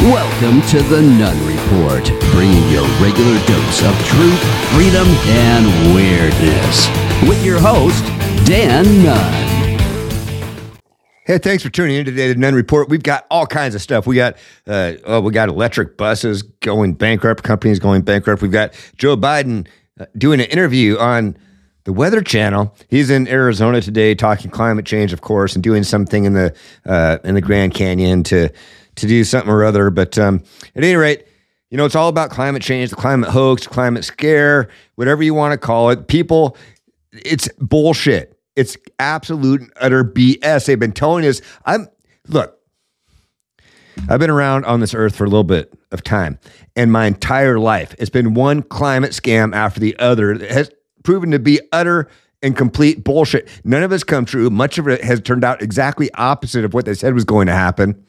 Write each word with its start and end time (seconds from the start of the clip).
Welcome 0.00 0.60
to 0.68 0.82
the 0.82 1.00
Nunn 1.00 1.46
Report, 1.46 2.04
bringing 2.32 2.68
your 2.68 2.86
regular 3.00 3.38
dose 3.46 3.82
of 3.82 3.96
truth, 4.04 4.40
freedom, 4.74 5.06
and 5.06 5.94
weirdness. 5.94 6.88
With 7.26 7.42
your 7.44 7.58
host, 7.58 8.04
Dan 8.44 8.84
Nunn. 9.02 9.44
Hey, 11.24 11.38
thanks 11.38 11.62
for 11.62 11.70
tuning 11.70 11.96
in 11.96 12.04
today 12.04 12.30
to 12.30 12.38
Nunn 12.38 12.54
Report. 12.54 12.90
We've 12.90 13.02
got 13.02 13.24
all 13.30 13.46
kinds 13.46 13.74
of 13.74 13.80
stuff. 13.80 14.06
We 14.06 14.16
got 14.16 14.36
uh, 14.66 14.94
oh, 15.04 15.20
we 15.20 15.32
got 15.32 15.48
electric 15.48 15.96
buses 15.96 16.42
going 16.42 16.94
bankrupt, 16.94 17.42
companies 17.44 17.78
going 17.78 18.02
bankrupt. 18.02 18.42
We've 18.42 18.52
got 18.52 18.74
Joe 18.98 19.16
Biden 19.16 19.66
uh, 19.98 20.06
doing 20.18 20.40
an 20.40 20.46
interview 20.46 20.98
on 20.98 21.36
the 21.84 21.92
Weather 21.92 22.20
Channel. 22.20 22.74
He's 22.88 23.10
in 23.10 23.28
Arizona 23.28 23.80
today, 23.80 24.14
talking 24.14 24.50
climate 24.50 24.86
change, 24.86 25.12
of 25.12 25.20
course, 25.20 25.54
and 25.54 25.62
doing 25.62 25.84
something 25.84 26.24
in 26.24 26.34
the 26.34 26.54
uh, 26.84 27.18
in 27.24 27.36
the 27.36 27.40
Grand 27.40 27.72
Canyon 27.72 28.22
to 28.24 28.50
to 28.96 29.06
do 29.06 29.24
something 29.24 29.50
or 29.50 29.64
other. 29.64 29.90
But 29.90 30.18
um, 30.18 30.42
at 30.74 30.84
any 30.84 30.94
rate, 30.94 31.26
you 31.70 31.76
know, 31.76 31.84
it's 31.84 31.96
all 31.96 32.08
about 32.08 32.30
climate 32.30 32.62
change, 32.62 32.90
the 32.90 32.96
climate 32.96 33.30
hoax, 33.30 33.66
climate 33.66 34.04
scare, 34.04 34.68
whatever 34.94 35.22
you 35.22 35.34
want 35.34 35.52
to 35.52 35.58
call 35.58 35.90
it. 35.90 36.06
People, 36.06 36.56
it's 37.12 37.48
bullshit. 37.58 38.38
It's 38.56 38.76
absolute 38.98 39.60
and 39.60 39.72
utter 39.80 40.04
BS. 40.04 40.66
They've 40.66 40.78
been 40.78 40.92
telling 40.92 41.26
us. 41.26 41.40
I'm 41.64 41.88
look. 42.28 42.58
I've 44.08 44.20
been 44.20 44.30
around 44.30 44.64
on 44.64 44.80
this 44.80 44.94
earth 44.94 45.16
for 45.16 45.24
a 45.24 45.28
little 45.28 45.44
bit 45.44 45.72
of 45.90 46.02
time, 46.02 46.38
and 46.76 46.92
my 46.92 47.06
entire 47.06 47.58
life 47.58 47.94
it's 47.98 48.10
been 48.10 48.34
one 48.34 48.62
climate 48.62 49.12
scam 49.12 49.54
after 49.54 49.80
the 49.80 49.96
other 49.98 50.36
that 50.36 50.50
has 50.50 50.70
proven 51.02 51.30
to 51.32 51.38
be 51.38 51.60
utter 51.72 52.08
and 52.42 52.56
complete 52.56 53.02
bullshit. 53.02 53.48
None 53.64 53.82
of 53.82 53.90
it's 53.90 54.04
come 54.04 54.24
true. 54.24 54.50
Much 54.50 54.78
of 54.78 54.86
it 54.86 55.02
has 55.02 55.20
turned 55.20 55.44
out 55.44 55.62
exactly 55.62 56.12
opposite 56.14 56.64
of 56.64 56.74
what 56.74 56.84
they 56.84 56.94
said 56.94 57.14
was 57.14 57.24
going 57.24 57.46
to 57.46 57.52
happen. 57.52 58.04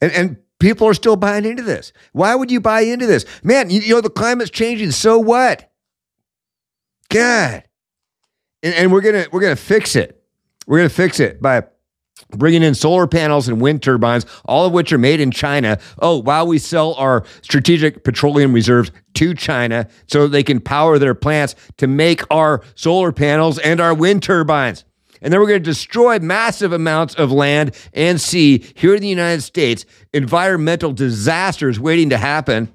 And 0.00 0.12
and 0.12 0.36
people 0.58 0.86
are 0.86 0.94
still 0.94 1.16
buying 1.16 1.44
into 1.44 1.62
this. 1.62 1.92
Why 2.12 2.34
would 2.34 2.50
you 2.50 2.60
buy 2.60 2.80
into 2.80 3.06
this? 3.06 3.24
Man, 3.42 3.70
you, 3.70 3.80
you 3.80 3.94
know 3.94 4.00
the 4.00 4.10
climate's 4.10 4.50
changing, 4.50 4.90
so 4.92 5.18
what? 5.18 5.70
God. 7.08 7.64
And, 8.62 8.74
and 8.74 8.92
we're 8.92 9.00
gonna 9.00 9.26
we're 9.32 9.40
gonna 9.40 9.56
fix 9.56 9.96
it. 9.96 10.22
We're 10.66 10.78
gonna 10.78 10.88
fix 10.88 11.20
it 11.20 11.40
by 11.40 11.64
bringing 12.30 12.62
in 12.62 12.74
solar 12.74 13.06
panels 13.06 13.48
and 13.48 13.60
wind 13.60 13.82
turbines, 13.82 14.26
all 14.46 14.66
of 14.66 14.72
which 14.72 14.92
are 14.92 14.98
made 14.98 15.20
in 15.20 15.30
China. 15.30 15.78
Oh, 15.98 16.18
while 16.18 16.46
we 16.46 16.58
sell 16.58 16.94
our 16.94 17.24
strategic 17.42 18.04
petroleum 18.04 18.52
reserves 18.52 18.90
to 19.14 19.34
China 19.34 19.86
so 20.06 20.26
they 20.26 20.42
can 20.42 20.60
power 20.60 20.98
their 20.98 21.14
plants 21.14 21.54
to 21.76 21.86
make 21.86 22.22
our 22.30 22.62
solar 22.74 23.12
panels 23.12 23.58
and 23.58 23.80
our 23.80 23.94
wind 23.94 24.22
turbines. 24.22 24.84
And 25.20 25.32
then 25.32 25.40
we're 25.40 25.46
going 25.46 25.62
to 25.62 25.70
destroy 25.70 26.18
massive 26.18 26.72
amounts 26.72 27.14
of 27.14 27.32
land 27.32 27.74
and 27.92 28.20
sea 28.20 28.64
here 28.74 28.94
in 28.94 29.00
the 29.00 29.08
United 29.08 29.42
States, 29.42 29.84
environmental 30.12 30.92
disasters 30.92 31.80
waiting 31.80 32.10
to 32.10 32.18
happen 32.18 32.72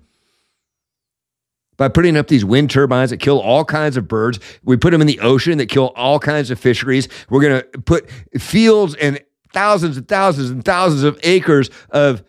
by 1.77 1.87
putting 1.87 2.15
up 2.15 2.27
these 2.27 2.45
wind 2.45 2.69
turbines 2.69 3.09
that 3.09 3.17
kill 3.17 3.39
all 3.39 3.65
kinds 3.65 3.97
of 3.97 4.07
birds. 4.07 4.39
We 4.63 4.77
put 4.77 4.91
them 4.91 5.01
in 5.01 5.07
the 5.07 5.19
ocean 5.19 5.57
that 5.57 5.67
kill 5.67 5.87
all 5.95 6.19
kinds 6.19 6.51
of 6.51 6.59
fisheries. 6.59 7.07
We're 7.29 7.41
going 7.41 7.61
to 7.61 7.81
put 7.81 8.09
fields 8.39 8.93
and 8.95 9.19
thousands 9.51 9.97
and 9.97 10.07
thousands 10.07 10.49
and 10.51 10.63
thousands 10.63 11.03
of 11.03 11.19
acres 11.23 11.69
of 11.89 12.23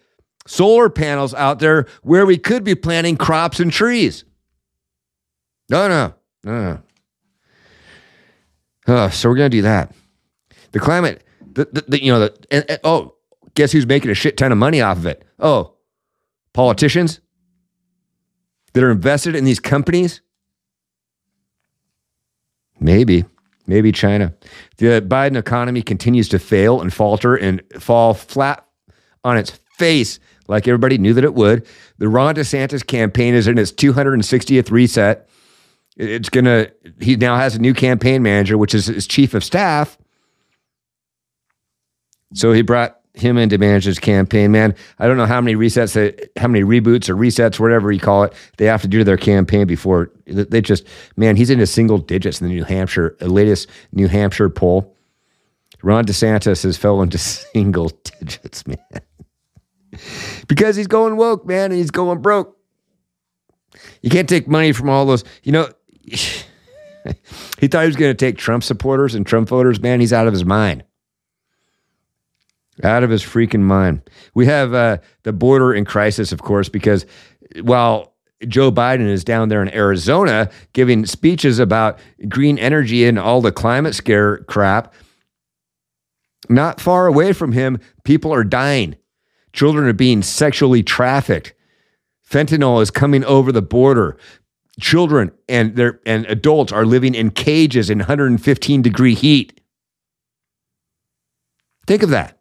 solar 0.46 0.88
panels 0.88 1.34
out 1.34 1.58
there 1.58 1.86
where 2.02 2.24
we 2.26 2.38
could 2.38 2.64
be 2.64 2.74
planting 2.74 3.16
crops 3.16 3.60
and 3.60 3.70
trees. 3.70 4.24
No, 5.68 5.88
no, 5.88 6.14
no, 6.44 6.80
no. 8.86 8.94
Uh, 8.94 9.10
so 9.10 9.28
we're 9.28 9.36
going 9.36 9.50
to 9.50 9.56
do 9.56 9.62
that. 9.62 9.94
The 10.72 10.80
climate, 10.80 11.22
the, 11.40 11.68
the, 11.72 11.84
the 11.88 12.04
you 12.04 12.12
know, 12.12 12.20
the, 12.20 12.34
and, 12.50 12.64
and, 12.68 12.80
oh, 12.84 13.14
guess 13.54 13.72
who's 13.72 13.86
making 13.86 14.10
a 14.10 14.14
shit 14.14 14.36
ton 14.36 14.52
of 14.52 14.58
money 14.58 14.80
off 14.80 14.98
of 14.98 15.06
it? 15.06 15.24
Oh, 15.38 15.74
politicians 16.52 17.20
that 18.72 18.82
are 18.82 18.90
invested 18.90 19.34
in 19.34 19.44
these 19.44 19.60
companies? 19.60 20.22
Maybe, 22.80 23.24
maybe 23.66 23.92
China. 23.92 24.34
The 24.78 25.00
Biden 25.06 25.36
economy 25.36 25.82
continues 25.82 26.28
to 26.30 26.38
fail 26.38 26.80
and 26.80 26.92
falter 26.92 27.36
and 27.36 27.62
fall 27.78 28.14
flat 28.14 28.66
on 29.24 29.36
its 29.36 29.50
face 29.78 30.18
like 30.48 30.66
everybody 30.66 30.98
knew 30.98 31.14
that 31.14 31.24
it 31.24 31.34
would. 31.34 31.66
The 31.98 32.08
Ron 32.08 32.34
DeSantis 32.34 32.86
campaign 32.86 33.34
is 33.34 33.46
in 33.46 33.58
its 33.58 33.72
260th 33.72 34.70
reset. 34.70 35.28
It's 35.96 36.28
going 36.28 36.46
to, 36.46 36.72
he 37.00 37.16
now 37.16 37.36
has 37.36 37.54
a 37.54 37.58
new 37.58 37.74
campaign 37.74 38.22
manager, 38.22 38.58
which 38.58 38.74
is 38.74 38.86
his 38.86 39.06
chief 39.06 39.34
of 39.34 39.44
staff. 39.44 39.96
So 42.34 42.52
he 42.52 42.62
brought 42.62 42.98
him 43.14 43.36
in 43.36 43.48
to 43.50 43.58
manage 43.58 43.84
his 43.84 43.98
campaign. 43.98 44.52
Man, 44.52 44.74
I 44.98 45.06
don't 45.06 45.16
know 45.16 45.26
how 45.26 45.40
many 45.40 45.54
resets, 45.54 46.28
how 46.38 46.48
many 46.48 46.64
reboots 46.64 47.08
or 47.08 47.14
resets, 47.14 47.60
whatever 47.60 47.92
you 47.92 48.00
call 48.00 48.24
it, 48.24 48.32
they 48.56 48.64
have 48.66 48.82
to 48.82 48.88
do 48.88 48.98
to 48.98 49.04
their 49.04 49.18
campaign 49.18 49.66
before 49.66 50.10
they 50.26 50.60
just, 50.60 50.86
man, 51.16 51.36
he's 51.36 51.50
into 51.50 51.66
single 51.66 51.98
digits 51.98 52.40
in 52.40 52.48
the 52.48 52.54
New 52.54 52.64
Hampshire, 52.64 53.16
uh, 53.20 53.26
latest 53.26 53.68
New 53.92 54.08
Hampshire 54.08 54.48
poll. 54.48 54.96
Ron 55.82 56.04
DeSantis 56.04 56.62
has 56.62 56.76
fell 56.76 57.02
into 57.02 57.18
single 57.52 57.90
digits, 58.20 58.66
man. 58.66 58.78
because 60.48 60.76
he's 60.76 60.86
going 60.86 61.16
woke, 61.16 61.46
man, 61.46 61.70
and 61.70 61.74
he's 61.74 61.90
going 61.90 62.22
broke. 62.22 62.56
You 64.00 64.10
can't 64.10 64.28
take 64.28 64.48
money 64.48 64.72
from 64.72 64.88
all 64.88 65.04
those, 65.06 65.24
you 65.42 65.52
know. 65.52 65.68
he 67.58 67.68
thought 67.68 67.82
he 67.82 67.86
was 67.86 67.96
going 67.96 68.10
to 68.10 68.14
take 68.14 68.38
Trump 68.38 68.62
supporters 68.62 69.14
and 69.14 69.26
Trump 69.26 69.48
voters. 69.48 69.80
Man, 69.80 70.00
he's 70.00 70.12
out 70.12 70.26
of 70.26 70.32
his 70.32 70.44
mind. 70.44 70.84
Out 72.84 73.04
of 73.04 73.10
his 73.10 73.22
freaking 73.22 73.60
mind. 73.60 74.02
We 74.34 74.46
have 74.46 74.74
uh, 74.74 74.98
the 75.22 75.32
border 75.32 75.72
in 75.72 75.84
crisis, 75.84 76.32
of 76.32 76.42
course, 76.42 76.68
because 76.68 77.06
while 77.62 78.12
Joe 78.48 78.72
Biden 78.72 79.08
is 79.08 79.24
down 79.24 79.48
there 79.48 79.62
in 79.62 79.72
Arizona 79.74 80.50
giving 80.72 81.06
speeches 81.06 81.58
about 81.58 81.98
green 82.28 82.58
energy 82.58 83.04
and 83.04 83.18
all 83.18 83.40
the 83.40 83.52
climate 83.52 83.94
scare 83.94 84.38
crap, 84.44 84.94
not 86.48 86.80
far 86.80 87.06
away 87.06 87.32
from 87.32 87.52
him, 87.52 87.78
people 88.04 88.32
are 88.34 88.44
dying. 88.44 88.96
Children 89.52 89.86
are 89.86 89.92
being 89.92 90.22
sexually 90.22 90.82
trafficked. 90.82 91.54
Fentanyl 92.28 92.82
is 92.82 92.90
coming 92.90 93.24
over 93.24 93.52
the 93.52 93.62
border. 93.62 94.16
Children 94.80 95.30
and 95.48 95.76
their 95.76 96.00
and 96.06 96.24
adults 96.26 96.72
are 96.72 96.86
living 96.86 97.14
in 97.14 97.30
cages 97.30 97.90
in 97.90 97.98
115 97.98 98.82
degree 98.82 99.14
heat. 99.14 99.60
Think 101.86 102.02
of 102.02 102.10
that 102.10 102.38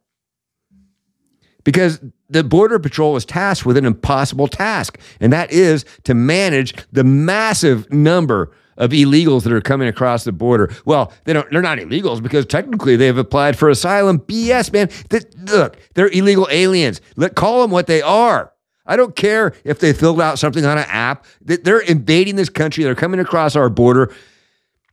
because 1.64 2.00
the 2.30 2.44
Border 2.44 2.80
Patrol 2.80 3.16
is 3.16 3.26
tasked 3.26 3.66
with 3.66 3.78
an 3.78 3.86
impossible 3.86 4.48
task, 4.48 5.00
and 5.20 5.32
that 5.34 5.52
is 5.52 5.86
to 6.04 6.14
manage 6.14 6.74
the 6.92 7.04
massive 7.04 7.92
number 7.92 8.52
of 8.78 8.92
illegals 8.92 9.44
that 9.44 9.54
are 9.54 9.62
coming 9.62 9.88
across 9.88 10.24
the 10.24 10.32
border. 10.32 10.74
Well, 10.86 11.14
they 11.26 11.34
don't, 11.34 11.50
they're 11.52 11.62
not 11.62 11.78
illegals 11.78 12.22
because 12.22 12.46
technically 12.46 12.96
they've 12.96 13.18
applied 13.18 13.58
for 13.58 13.70
asylum. 13.70 14.20
BS, 14.20 14.74
man. 14.74 14.90
They, 15.10 15.20
look, 15.54 15.78
they're 15.94 16.10
illegal 16.10 16.48
aliens. 16.50 17.00
Let 17.16 17.36
call 17.36 17.62
them 17.62 17.72
what 17.72 17.88
they 17.88 18.02
are. 18.02 18.52
I 18.86 18.96
don't 18.96 19.16
care 19.16 19.54
if 19.64 19.80
they 19.80 19.94
filled 19.94 20.20
out 20.20 20.40
something 20.40 20.66
on 20.66 20.78
an 20.78 20.86
app. 20.88 21.26
They're 21.42 21.80
invading 21.80 22.36
this 22.36 22.50
country. 22.50 22.84
They're 22.84 22.96
coming 22.96 23.20
across 23.20 23.56
our 23.56 23.70
border. 23.70 24.14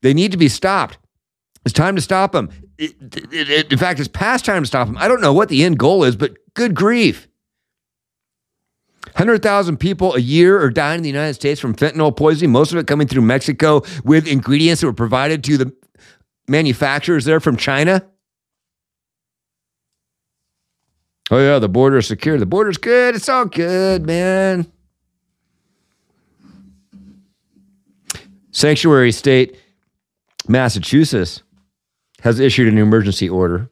They 0.02 0.12
need 0.12 0.32
to 0.32 0.38
be 0.38 0.48
stopped. 0.48 0.98
It's 1.64 1.72
time 1.72 1.96
to 1.96 2.02
stop 2.02 2.32
them. 2.32 2.50
It, 2.78 2.94
it, 3.32 3.50
it, 3.50 3.72
in 3.72 3.78
fact, 3.78 3.98
it's 3.98 4.08
past 4.08 4.44
time 4.44 4.62
to 4.62 4.66
stop 4.66 4.86
them. 4.86 4.96
I 4.98 5.08
don't 5.08 5.20
know 5.20 5.32
what 5.32 5.48
the 5.48 5.64
end 5.64 5.78
goal 5.78 6.04
is, 6.04 6.16
but 6.16 6.36
good 6.54 6.74
grief. 6.74 7.28
100,000 9.04 9.78
people 9.78 10.14
a 10.14 10.20
year 10.20 10.60
are 10.60 10.70
dying 10.70 10.98
in 10.98 11.02
the 11.02 11.08
United 11.08 11.34
States 11.34 11.60
from 11.60 11.74
fentanyl 11.74 12.16
poisoning, 12.16 12.52
most 12.52 12.72
of 12.72 12.78
it 12.78 12.86
coming 12.86 13.08
through 13.08 13.22
Mexico 13.22 13.82
with 14.04 14.28
ingredients 14.28 14.80
that 14.80 14.86
were 14.86 14.92
provided 14.92 15.42
to 15.44 15.56
the 15.56 15.72
manufacturers 16.46 17.24
there 17.24 17.40
from 17.40 17.56
China. 17.56 18.06
Oh, 21.30 21.38
yeah, 21.38 21.58
the 21.58 21.68
border 21.68 21.98
is 21.98 22.06
secure. 22.06 22.38
The 22.38 22.46
border's 22.46 22.78
good. 22.78 23.14
It's 23.14 23.28
all 23.28 23.44
good, 23.44 24.06
man. 24.06 24.70
Sanctuary 28.50 29.12
state, 29.12 29.56
Massachusetts 30.46 31.42
has 32.22 32.40
issued 32.40 32.68
an 32.68 32.78
emergency 32.78 33.28
order 33.28 33.70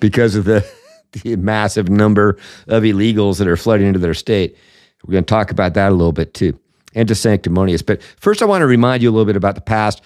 because 0.00 0.34
of 0.34 0.44
the, 0.44 0.68
the 1.12 1.36
massive 1.36 1.88
number 1.88 2.38
of 2.66 2.82
illegals 2.82 3.38
that 3.38 3.48
are 3.48 3.56
flooding 3.56 3.86
into 3.86 3.98
their 3.98 4.14
state. 4.14 4.56
We're 5.04 5.12
going 5.12 5.24
to 5.24 5.28
talk 5.28 5.50
about 5.50 5.74
that 5.74 5.92
a 5.92 5.94
little 5.94 6.12
bit 6.12 6.34
too, 6.34 6.58
and 6.94 7.06
to 7.08 7.14
sanctimonious. 7.14 7.82
But 7.82 8.02
first, 8.02 8.42
I 8.42 8.46
want 8.46 8.62
to 8.62 8.66
remind 8.66 9.02
you 9.02 9.10
a 9.10 9.12
little 9.12 9.26
bit 9.26 9.36
about 9.36 9.54
the 9.54 9.60
past. 9.60 10.02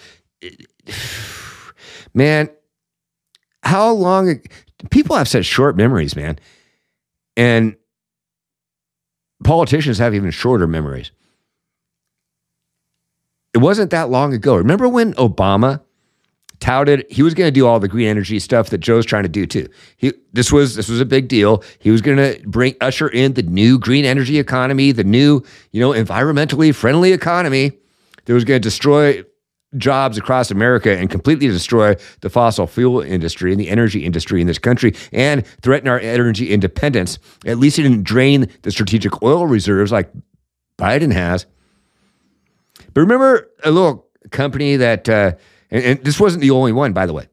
Man, 2.14 2.50
how 3.62 3.90
long 3.92 4.42
people 4.90 5.16
have 5.16 5.28
such 5.28 5.46
short 5.46 5.76
memories, 5.76 6.14
man, 6.14 6.38
and 7.36 7.76
politicians 9.44 9.98
have 9.98 10.14
even 10.14 10.30
shorter 10.30 10.66
memories. 10.66 11.10
It 13.54 13.58
wasn't 13.58 13.90
that 13.90 14.08
long 14.10 14.32
ago. 14.32 14.56
Remember 14.56 14.88
when 14.88 15.14
Obama 15.14 15.80
touted 16.62 17.04
he 17.10 17.22
was 17.22 17.34
going 17.34 17.48
to 17.48 17.52
do 17.52 17.66
all 17.66 17.80
the 17.80 17.88
green 17.88 18.06
energy 18.06 18.38
stuff 18.38 18.70
that 18.70 18.78
Joe's 18.78 19.04
trying 19.04 19.24
to 19.24 19.28
do 19.28 19.46
too. 19.46 19.68
He, 19.96 20.12
this 20.32 20.52
was 20.52 20.76
this 20.76 20.88
was 20.88 21.00
a 21.00 21.04
big 21.04 21.28
deal. 21.28 21.62
He 21.80 21.90
was 21.90 22.00
going 22.00 22.18
to 22.18 22.40
bring 22.46 22.76
usher 22.80 23.08
in 23.08 23.34
the 23.34 23.42
new 23.42 23.78
green 23.78 24.04
energy 24.04 24.38
economy, 24.38 24.92
the 24.92 25.04
new 25.04 25.42
you 25.72 25.80
know 25.80 25.90
environmentally 25.90 26.74
friendly 26.74 27.12
economy 27.12 27.72
that 28.24 28.32
was 28.32 28.44
going 28.44 28.62
to 28.62 28.66
destroy 28.66 29.24
jobs 29.76 30.18
across 30.18 30.50
America 30.50 30.96
and 30.96 31.10
completely 31.10 31.48
destroy 31.48 31.96
the 32.20 32.30
fossil 32.30 32.66
fuel 32.66 33.00
industry 33.00 33.50
and 33.50 33.60
the 33.60 33.68
energy 33.68 34.04
industry 34.04 34.40
in 34.40 34.46
this 34.46 34.58
country 34.58 34.94
and 35.12 35.46
threaten 35.62 35.88
our 35.88 35.98
energy 35.98 36.52
independence. 36.52 37.18
At 37.46 37.58
least 37.58 37.76
he 37.76 37.82
didn't 37.82 38.04
drain 38.04 38.48
the 38.62 38.70
strategic 38.70 39.22
oil 39.22 39.46
reserves 39.46 39.90
like 39.90 40.10
Biden 40.78 41.12
has. 41.12 41.46
But 42.94 43.02
remember 43.02 43.50
a 43.64 43.70
little 43.70 44.06
company 44.30 44.76
that, 44.76 45.08
uh, 45.08 45.32
and, 45.70 45.84
and, 45.84 46.04
this 46.04 46.20
wasn't 46.20 46.42
the 46.42 46.50
only 46.50 46.72
one, 46.72 46.92
by 46.92 47.06
the 47.06 47.12
way. 47.12 47.28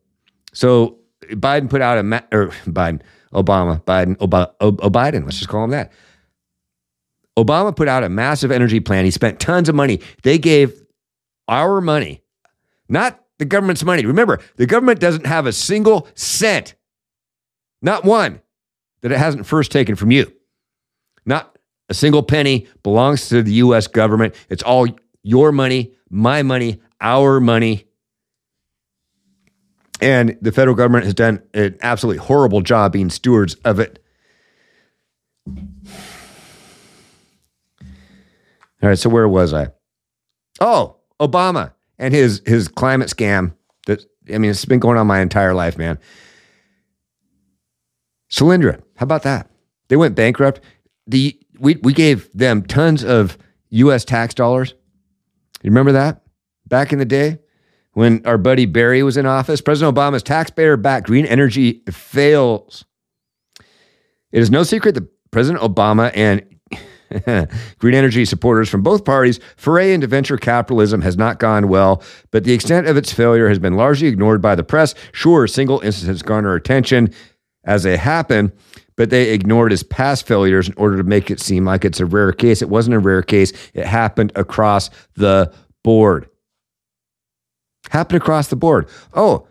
So 0.54 1.00
Biden 1.24 1.70
put 1.70 1.82
out 1.82 1.98
a, 1.98 2.04
ma- 2.04 2.22
or 2.32 2.48
Biden, 2.66 3.02
Obama, 3.34 3.84
Biden, 3.84 4.20
Ob- 4.22 4.54
Ob- 4.62 4.94
Biden, 4.94 5.24
let's 5.26 5.38
just 5.38 5.50
call 5.50 5.64
him 5.64 5.72
that. 5.72 5.92
Obama 7.38 7.76
put 7.76 7.88
out 7.88 8.04
a 8.04 8.10
massive 8.10 8.52
energy 8.52 8.80
plan. 8.80 9.06
He 9.06 9.12
spent 9.12 9.40
tons 9.40 9.70
of 9.70 9.76
money. 9.76 10.02
They 10.24 10.38
gave 10.38 10.74
our 11.48 11.80
money 11.80 12.22
not 12.90 13.24
the 13.38 13.46
government's 13.46 13.84
money. 13.84 14.06
Remember, 14.06 14.40
the 14.58 14.66
government 14.66 15.00
doesn't 15.00 15.26
have 15.26 15.46
a 15.46 15.54
single 15.54 16.08
cent, 16.16 16.76
not 17.82 18.04
one, 18.04 18.42
that 19.02 19.12
it 19.12 19.18
hasn't 19.18 19.46
first 19.46 19.72
taken 19.72 19.96
from 19.96 20.12
you. 20.12 20.34
Not 21.26 21.58
a 21.88 21.94
single 21.94 22.24
penny 22.24 22.68
belongs 22.84 23.30
to 23.30 23.42
the 23.42 23.54
US 23.54 23.88
government. 23.88 24.36
It's 24.50 24.64
all 24.64 24.88
your 25.24 25.52
money, 25.52 25.94
my 26.10 26.44
money, 26.44 26.82
our 27.02 27.40
money. 27.40 27.86
And 30.02 30.38
the 30.42 30.52
federal 30.52 30.76
government 30.76 31.06
has 31.06 31.14
done 31.14 31.42
an 31.54 31.78
absolutely 31.82 32.24
horrible 32.26 32.62
job 32.62 32.94
being 32.94 33.10
stewards 33.10 33.56
of 33.66 33.80
it. 33.80 34.02
All 38.82 38.88
right, 38.88 38.98
so 38.98 39.10
where 39.10 39.28
was 39.28 39.54
I? 39.54 39.68
Oh, 40.62 40.98
Obama 41.20 41.74
and 41.98 42.14
his 42.14 42.42
his 42.46 42.68
climate 42.68 43.10
scam 43.10 43.54
that 43.88 44.04
I 44.34 44.38
mean 44.38 44.52
it's 44.52 44.66
been 44.66 44.80
going 44.80 44.98
on 44.98 45.06
my 45.06 45.20
entire 45.20 45.54
life, 45.54 45.78
man. 45.78 46.00
Solyndra, 48.32 48.82
how 48.96 49.04
about 49.04 49.24
that? 49.24 49.50
They 49.90 49.98
went 49.98 50.16
bankrupt. 50.16 50.62
The 51.08 51.38
we 51.60 51.76
we 51.84 51.94
gave 51.94 52.32
them 52.32 52.64
tons 52.64 53.04
of 53.04 53.38
US 53.70 54.06
tax 54.06 54.34
dollars. 54.34 54.76
You 55.64 55.72
remember 55.72 55.94
that? 55.94 56.22
Back 56.68 56.94
in 56.94 57.00
the 57.00 57.06
day 57.06 57.40
when 57.94 58.26
our 58.26 58.38
buddy 58.38 58.66
Barry 58.66 59.04
was 59.04 59.18
in 59.18 59.26
office, 59.26 59.62
President 59.62 59.96
Obama's 59.96 60.24
taxpayer 60.24 60.78
backed 60.78 61.08
green 61.08 61.26
energy 61.26 61.84
fails. 61.90 62.86
It 64.32 64.42
is 64.42 64.52
no 64.52 64.64
secret 64.64 64.96
that 64.96 65.08
President 65.32 65.64
Obama 65.64 66.12
and 66.16 66.44
Green 67.80 67.96
energy 67.96 68.26
supporters 68.26 68.70
from 68.70 68.84
both 68.84 69.04
parties 69.04 69.40
foray 69.58 69.94
into 69.94 70.08
venture 70.08 70.38
capitalism 70.38 71.02
has 71.02 71.18
not 71.18 71.40
gone 71.40 71.68
well, 71.68 72.04
but 72.32 72.44
the 72.44 72.54
extent 72.54 72.88
of 72.88 72.98
its 72.98 73.12
failure 73.12 73.50
has 73.50 73.60
been 73.60 73.76
largely 73.76 74.08
ignored 74.08 74.42
by 74.42 74.56
the 74.56 74.64
press. 74.64 74.94
Sure, 75.12 75.48
single 75.48 75.80
incidents 75.80 76.22
garner 76.22 76.54
attention 76.54 77.12
as 77.64 77.84
they 77.84 77.98
happen, 77.98 78.52
but 79.00 79.12
they 79.12 79.30
ignored 79.30 79.72
his 79.72 79.82
past 79.82 80.28
failures 80.28 80.68
in 80.68 80.74
order 80.76 80.98
to 80.98 81.04
make 81.04 81.32
it 81.32 81.40
seem 81.40 81.64
like 81.64 81.86
it's 81.86 82.02
a 82.02 82.06
rare 82.06 82.34
case. 82.34 82.62
It 82.62 82.68
wasn't 82.68 82.98
a 82.98 83.00
rare 83.00 83.24
case, 83.24 83.54
it 83.74 83.86
happened 83.86 84.34
across 84.36 84.90
the 85.16 85.54
board. 85.86 86.28
Happened 87.92 88.22
across 88.22 88.50
the 88.50 88.58
board. 88.58 88.90
Oh, 89.14 89.48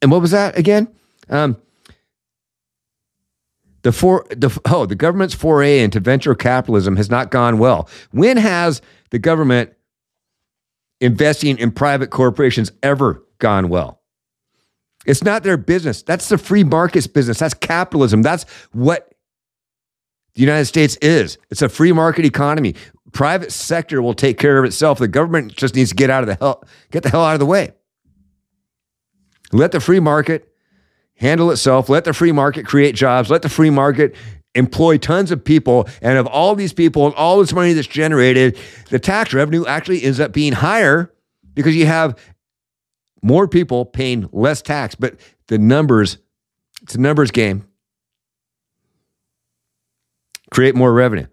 and 0.00 0.12
what 0.12 0.20
was 0.20 0.30
that 0.30 0.56
again? 0.56 0.86
Um, 1.28 1.56
the 3.82 3.90
for 3.90 4.24
the 4.30 4.56
oh 4.66 4.86
the 4.86 4.94
government's 4.94 5.34
foray 5.34 5.80
into 5.80 5.98
venture 5.98 6.36
capitalism 6.36 6.94
has 6.94 7.10
not 7.10 7.32
gone 7.32 7.58
well. 7.58 7.90
When 8.12 8.36
has 8.36 8.80
the 9.10 9.18
government 9.18 9.72
investing 11.00 11.58
in 11.58 11.72
private 11.72 12.10
corporations 12.10 12.70
ever 12.84 13.20
gone 13.40 13.68
well? 13.68 13.97
It's 15.08 15.24
not 15.24 15.42
their 15.42 15.56
business. 15.56 16.02
That's 16.02 16.28
the 16.28 16.36
free 16.36 16.64
market's 16.64 17.06
business. 17.06 17.38
That's 17.38 17.54
capitalism. 17.54 18.20
That's 18.20 18.44
what 18.72 19.14
the 20.34 20.42
United 20.42 20.66
States 20.66 20.96
is. 20.96 21.38
It's 21.50 21.62
a 21.62 21.68
free 21.70 21.92
market 21.92 22.26
economy. 22.26 22.74
Private 23.12 23.50
sector 23.50 24.02
will 24.02 24.12
take 24.12 24.38
care 24.38 24.58
of 24.58 24.66
itself. 24.66 24.98
The 24.98 25.08
government 25.08 25.56
just 25.56 25.74
needs 25.74 25.88
to 25.90 25.96
get 25.96 26.10
out 26.10 26.22
of 26.22 26.26
the 26.26 26.34
hell, 26.34 26.62
get 26.90 27.04
the 27.04 27.08
hell 27.08 27.24
out 27.24 27.32
of 27.32 27.40
the 27.40 27.46
way. 27.46 27.72
Let 29.50 29.72
the 29.72 29.80
free 29.80 29.98
market 29.98 30.52
handle 31.14 31.50
itself. 31.50 31.88
Let 31.88 32.04
the 32.04 32.12
free 32.12 32.32
market 32.32 32.66
create 32.66 32.94
jobs. 32.94 33.30
Let 33.30 33.40
the 33.40 33.48
free 33.48 33.70
market 33.70 34.14
employ 34.54 34.98
tons 34.98 35.30
of 35.30 35.42
people. 35.42 35.88
And 36.02 36.18
of 36.18 36.26
all 36.26 36.54
these 36.54 36.74
people 36.74 37.06
and 37.06 37.14
all 37.14 37.38
this 37.38 37.54
money 37.54 37.72
that's 37.72 37.88
generated, 37.88 38.58
the 38.90 38.98
tax 38.98 39.32
revenue 39.32 39.64
actually 39.64 40.02
ends 40.02 40.20
up 40.20 40.32
being 40.32 40.52
higher 40.52 41.10
because 41.54 41.74
you 41.74 41.86
have 41.86 42.18
more 43.22 43.48
people 43.48 43.84
paying 43.84 44.28
less 44.32 44.62
tax. 44.62 44.94
But 44.94 45.18
the 45.48 45.58
numbers, 45.58 46.18
it's 46.82 46.94
a 46.94 47.00
numbers 47.00 47.30
game. 47.30 47.66
Create 50.50 50.74
more 50.74 50.92
revenue. 50.92 51.26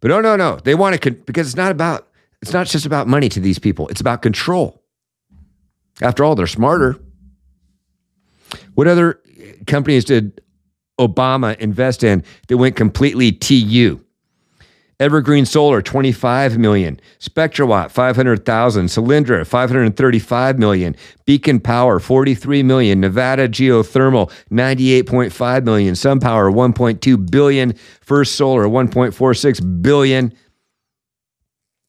But 0.00 0.08
no, 0.08 0.20
no, 0.20 0.36
no. 0.36 0.56
They 0.56 0.74
want 0.74 0.94
to, 0.94 0.98
con- 0.98 1.22
because 1.24 1.46
it's 1.46 1.56
not 1.56 1.70
about, 1.70 2.08
it's 2.42 2.52
not 2.52 2.66
just 2.66 2.86
about 2.86 3.06
money 3.06 3.28
to 3.30 3.40
these 3.40 3.58
people, 3.58 3.88
it's 3.88 4.00
about 4.00 4.20
control. 4.20 4.82
After 6.00 6.24
all, 6.24 6.34
they're 6.34 6.46
smarter. 6.46 6.98
What 8.74 8.88
other 8.88 9.20
companies 9.66 10.04
did 10.04 10.40
Obama 10.98 11.56
invest 11.58 12.02
in 12.02 12.24
that 12.48 12.56
went 12.56 12.76
completely 12.76 13.32
TU? 13.32 14.00
Evergreen 15.02 15.44
Solar, 15.44 15.82
25 15.82 16.58
million. 16.58 17.00
SpectraWatt, 17.18 17.90
500,000. 17.90 18.86
Solyndra, 18.86 19.44
535 19.44 20.60
million. 20.60 20.94
Beacon 21.26 21.58
Power, 21.58 21.98
43 21.98 22.62
million. 22.62 23.00
Nevada 23.00 23.48
Geothermal, 23.48 24.30
98.5 24.52 25.64
million. 25.64 25.94
SunPower, 25.94 26.54
1.2 26.54 27.30
billion. 27.32 27.72
First 28.00 28.36
Solar, 28.36 28.66
1.46 28.66 29.82
billion. 29.82 30.32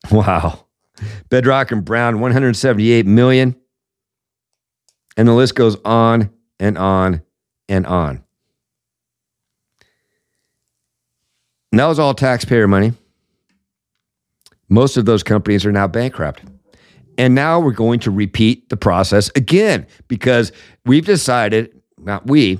Wow. 0.09 0.65
Babcock 1.29 1.71
and 1.71 1.85
Brown, 1.85 2.19
178 2.19 3.05
million. 3.05 3.55
And 5.17 5.27
the 5.27 5.33
list 5.33 5.53
goes 5.53 5.77
on 5.85 6.31
and 6.59 6.79
on 6.79 7.21
and 7.69 7.85
on. 7.85 8.23
And 11.71 11.79
that 11.79 11.85
was 11.85 11.99
all 11.99 12.15
taxpayer 12.15 12.67
money. 12.67 12.93
Most 14.69 14.97
of 14.97 15.05
those 15.05 15.23
companies 15.23 15.65
are 15.65 15.71
now 15.71 15.87
bankrupt. 15.87 16.43
And 17.17 17.35
now 17.35 17.59
we're 17.59 17.71
going 17.71 17.99
to 18.01 18.11
repeat 18.11 18.69
the 18.69 18.77
process 18.77 19.29
again 19.35 19.85
because 20.07 20.51
we've 20.85 21.05
decided, 21.05 21.79
not 21.97 22.25
we, 22.27 22.59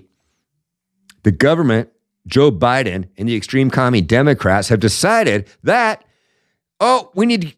the 1.24 1.32
government, 1.32 1.90
Joe 2.28 2.52
Biden, 2.52 3.08
and 3.18 3.28
the 3.28 3.36
extreme 3.36 3.70
commie 3.70 4.02
Democrats 4.02 4.70
have 4.70 4.80
decided 4.80 5.50
that, 5.64 6.06
oh, 6.80 7.12
we 7.16 7.26
need 7.26 7.56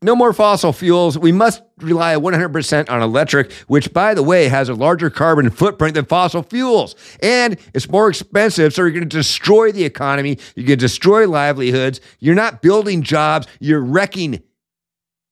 no 0.00 0.14
more 0.14 0.32
fossil 0.32 0.72
fuels. 0.72 1.18
We 1.18 1.32
must 1.32 1.62
rely 1.78 2.14
100% 2.14 2.88
on 2.88 3.02
electric, 3.02 3.50
which, 3.66 3.92
by 3.92 4.14
the 4.14 4.22
way, 4.22 4.48
has 4.48 4.68
a 4.68 4.74
larger 4.74 5.10
carbon 5.10 5.50
footprint 5.50 5.94
than 5.94 6.04
fossil 6.04 6.42
fuels. 6.42 6.94
And 7.20 7.58
it's 7.74 7.88
more 7.88 8.08
expensive. 8.08 8.72
So 8.72 8.82
you're 8.82 8.92
going 8.92 9.08
to 9.08 9.16
destroy 9.16 9.72
the 9.72 9.84
economy. 9.84 10.38
You're 10.54 10.66
going 10.66 10.78
to 10.78 10.84
destroy 10.84 11.28
livelihoods. 11.28 12.00
You're 12.20 12.36
not 12.36 12.62
building 12.62 13.02
jobs. 13.02 13.48
You're 13.58 13.80
wrecking. 13.80 14.40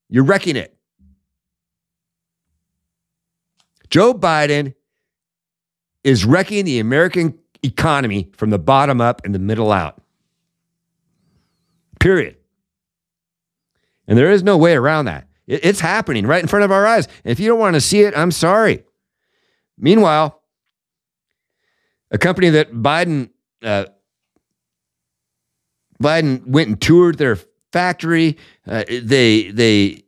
You're 0.09 0.25
wrecking 0.25 0.57
it. 0.57 0.77
Joe 3.89 4.13
Biden 4.13 4.75
is 6.03 6.25
wrecking 6.25 6.65
the 6.65 6.81
American 6.81 7.39
economy 7.63 8.31
from 8.37 8.51
the 8.51 8.59
bottom 8.59 9.01
up 9.01 9.25
and 9.25 9.33
the 9.35 9.39
middle 9.39 9.71
out. 9.71 10.03
Period. 12.01 12.36
And 14.07 14.19
there 14.19 14.31
is 14.31 14.43
no 14.43 14.57
way 14.57 14.75
around 14.75 15.07
that. 15.07 15.27
It's 15.47 15.81
happening 15.81 16.27
right 16.27 16.43
in 16.43 16.49
front 16.49 16.65
of 16.65 16.73
our 16.73 16.87
eyes. 16.87 17.07
If 17.25 17.39
you 17.39 17.49
don't 17.49 17.61
want 17.61 17.75
to 17.75 17.81
see 17.81 18.01
it, 18.01 18.17
I'm 18.17 18.33
sorry. 18.33 18.83
Meanwhile, 19.79 20.41
a 22.11 22.19
company 22.19 22.51
that 22.51 22.73
Biden 22.73 23.31
uh, 23.63 23.87
Biden 26.03 26.47
went 26.47 26.69
and 26.69 26.81
toured 26.81 27.19
their 27.19 27.39
factory. 27.73 28.37
Uh, 28.67 28.85
they 28.89 29.51
they 29.51 30.03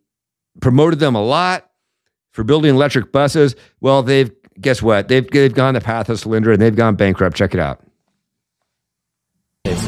promoted 0.61 0.99
them 0.99 1.15
a 1.15 1.23
lot 1.23 1.71
for 2.33 2.45
building 2.45 2.75
electric 2.75 3.13
buses. 3.13 3.55
Well, 3.81 4.03
they've 4.03 4.31
guess 4.61 4.83
what? 4.83 5.09
They've 5.09 5.29
they've 5.31 5.55
gone 5.55 5.75
the 5.75 5.81
path 5.81 6.09
of 6.09 6.19
Solyndra 6.19 6.55
and 6.55 6.63
they've 6.63 6.75
gone 6.75 6.97
bankrupt. 6.97 7.37
Check 7.37 7.55
it 7.55 7.61
out. 7.61 7.81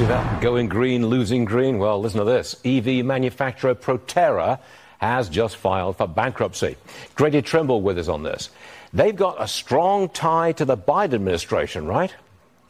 See 0.00 0.06
that? 0.06 0.40
Going 0.40 0.70
green, 0.70 1.06
losing 1.08 1.44
green? 1.44 1.78
Well, 1.78 2.00
listen 2.00 2.20
to 2.20 2.24
this. 2.24 2.56
EV 2.64 3.04
manufacturer 3.04 3.74
Proterra 3.74 4.58
has 4.98 5.28
just 5.28 5.56
filed 5.56 5.98
for 5.98 6.06
bankruptcy. 6.06 6.76
Grady 7.14 7.42
Trimble 7.42 7.82
with 7.82 7.98
us 7.98 8.08
on 8.08 8.22
this. 8.22 8.48
They've 8.94 9.14
got 9.14 9.42
a 9.42 9.46
strong 9.46 10.08
tie 10.08 10.52
to 10.52 10.64
the 10.64 10.78
Biden 10.78 11.12
administration, 11.12 11.86
right? 11.86 12.14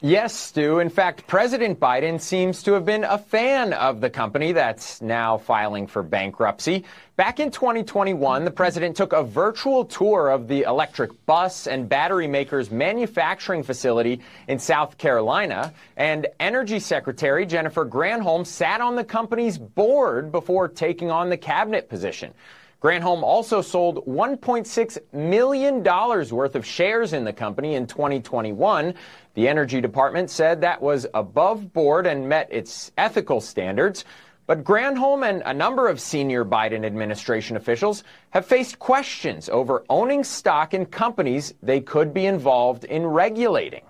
Yes, 0.03 0.33
Stu. 0.33 0.79
In 0.79 0.89
fact, 0.89 1.27
President 1.27 1.79
Biden 1.79 2.19
seems 2.19 2.63
to 2.63 2.73
have 2.73 2.85
been 2.85 3.03
a 3.03 3.19
fan 3.19 3.71
of 3.71 4.01
the 4.01 4.09
company 4.09 4.51
that's 4.51 4.99
now 4.99 5.37
filing 5.37 5.85
for 5.85 6.01
bankruptcy. 6.01 6.85
Back 7.17 7.39
in 7.39 7.51
2021, 7.51 8.43
the 8.43 8.49
president 8.49 8.97
took 8.97 9.13
a 9.13 9.21
virtual 9.21 9.85
tour 9.85 10.29
of 10.29 10.47
the 10.47 10.63
electric 10.63 11.27
bus 11.27 11.67
and 11.67 11.87
battery 11.87 12.25
maker's 12.25 12.71
manufacturing 12.71 13.61
facility 13.61 14.21
in 14.47 14.57
South 14.57 14.97
Carolina, 14.97 15.71
and 15.95 16.25
Energy 16.39 16.79
Secretary 16.79 17.45
Jennifer 17.45 17.85
Granholm 17.85 18.47
sat 18.47 18.81
on 18.81 18.95
the 18.95 19.03
company's 19.03 19.59
board 19.59 20.31
before 20.31 20.67
taking 20.67 21.11
on 21.11 21.29
the 21.29 21.37
cabinet 21.37 21.89
position. 21.89 22.33
Granholm 22.81 23.21
also 23.21 23.61
sold 23.61 24.07
$1.6 24.07 25.13
million 25.13 25.83
worth 25.83 26.55
of 26.55 26.65
shares 26.65 27.13
in 27.13 27.23
the 27.23 27.33
company 27.33 27.75
in 27.75 27.85
2021. 27.85 28.95
The 29.35 29.47
Energy 29.47 29.81
Department 29.81 30.31
said 30.31 30.61
that 30.61 30.81
was 30.81 31.05
above 31.13 31.71
board 31.73 32.07
and 32.07 32.27
met 32.27 32.47
its 32.51 32.91
ethical 32.97 33.39
standards. 33.39 34.03
But 34.47 34.63
Granholm 34.63 35.29
and 35.29 35.43
a 35.45 35.53
number 35.53 35.87
of 35.87 36.01
senior 36.01 36.43
Biden 36.43 36.83
administration 36.83 37.55
officials 37.55 38.03
have 38.31 38.47
faced 38.47 38.79
questions 38.79 39.47
over 39.47 39.85
owning 39.87 40.23
stock 40.23 40.73
in 40.73 40.87
companies 40.87 41.53
they 41.61 41.81
could 41.81 42.15
be 42.15 42.25
involved 42.25 42.83
in 42.85 43.05
regulating. 43.05 43.83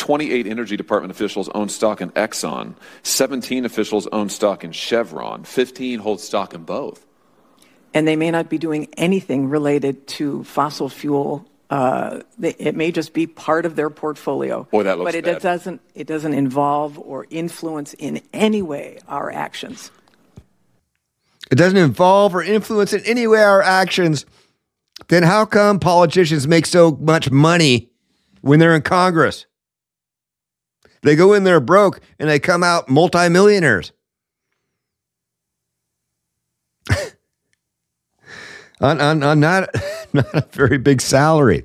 28 0.00 0.46
Energy 0.46 0.76
Department 0.76 1.12
officials 1.12 1.48
own 1.50 1.68
stock 1.68 2.00
in 2.00 2.10
Exxon. 2.12 2.74
17 3.02 3.64
officials 3.64 4.08
own 4.08 4.28
stock 4.28 4.64
in 4.64 4.72
Chevron. 4.72 5.44
15 5.44 6.00
hold 6.00 6.20
stock 6.20 6.54
in 6.54 6.64
both. 6.64 7.06
And 7.92 8.08
they 8.08 8.16
may 8.16 8.30
not 8.30 8.48
be 8.48 8.58
doing 8.58 8.88
anything 8.96 9.48
related 9.48 10.06
to 10.08 10.42
fossil 10.44 10.88
fuel. 10.88 11.46
Uh, 11.68 12.22
it 12.40 12.74
may 12.74 12.90
just 12.90 13.12
be 13.12 13.26
part 13.26 13.66
of 13.66 13.76
their 13.76 13.90
portfolio. 13.90 14.66
Boy, 14.72 14.82
that 14.84 14.98
looks 14.98 15.08
but 15.08 15.14
it 15.14 15.24
bad. 15.24 15.42
doesn't. 15.42 15.80
It 15.94 16.06
doesn't 16.06 16.34
involve 16.34 16.98
or 16.98 17.26
influence 17.30 17.94
in 17.94 18.22
any 18.32 18.62
way 18.62 18.98
our 19.06 19.30
actions. 19.30 19.90
It 21.50 21.56
doesn't 21.56 21.78
involve 21.78 22.34
or 22.34 22.42
influence 22.42 22.92
in 22.92 23.04
any 23.04 23.26
way 23.26 23.42
our 23.42 23.62
actions. 23.62 24.24
Then 25.08 25.22
how 25.22 25.44
come 25.44 25.78
politicians 25.78 26.48
make 26.48 26.66
so 26.66 26.92
much 27.00 27.30
money 27.30 27.90
when 28.40 28.58
they're 28.60 28.74
in 28.74 28.82
Congress? 28.82 29.46
They 31.02 31.16
go 31.16 31.32
in 31.32 31.44
there 31.44 31.60
broke 31.60 32.00
and 32.18 32.28
they 32.28 32.38
come 32.38 32.62
out 32.62 32.88
multimillionaires. 32.88 33.92
on, 38.80 39.00
on, 39.00 39.22
on 39.22 39.40
not, 39.40 39.68
not 40.12 40.34
a 40.34 40.46
very 40.52 40.78
big 40.78 41.00
salary. 41.00 41.64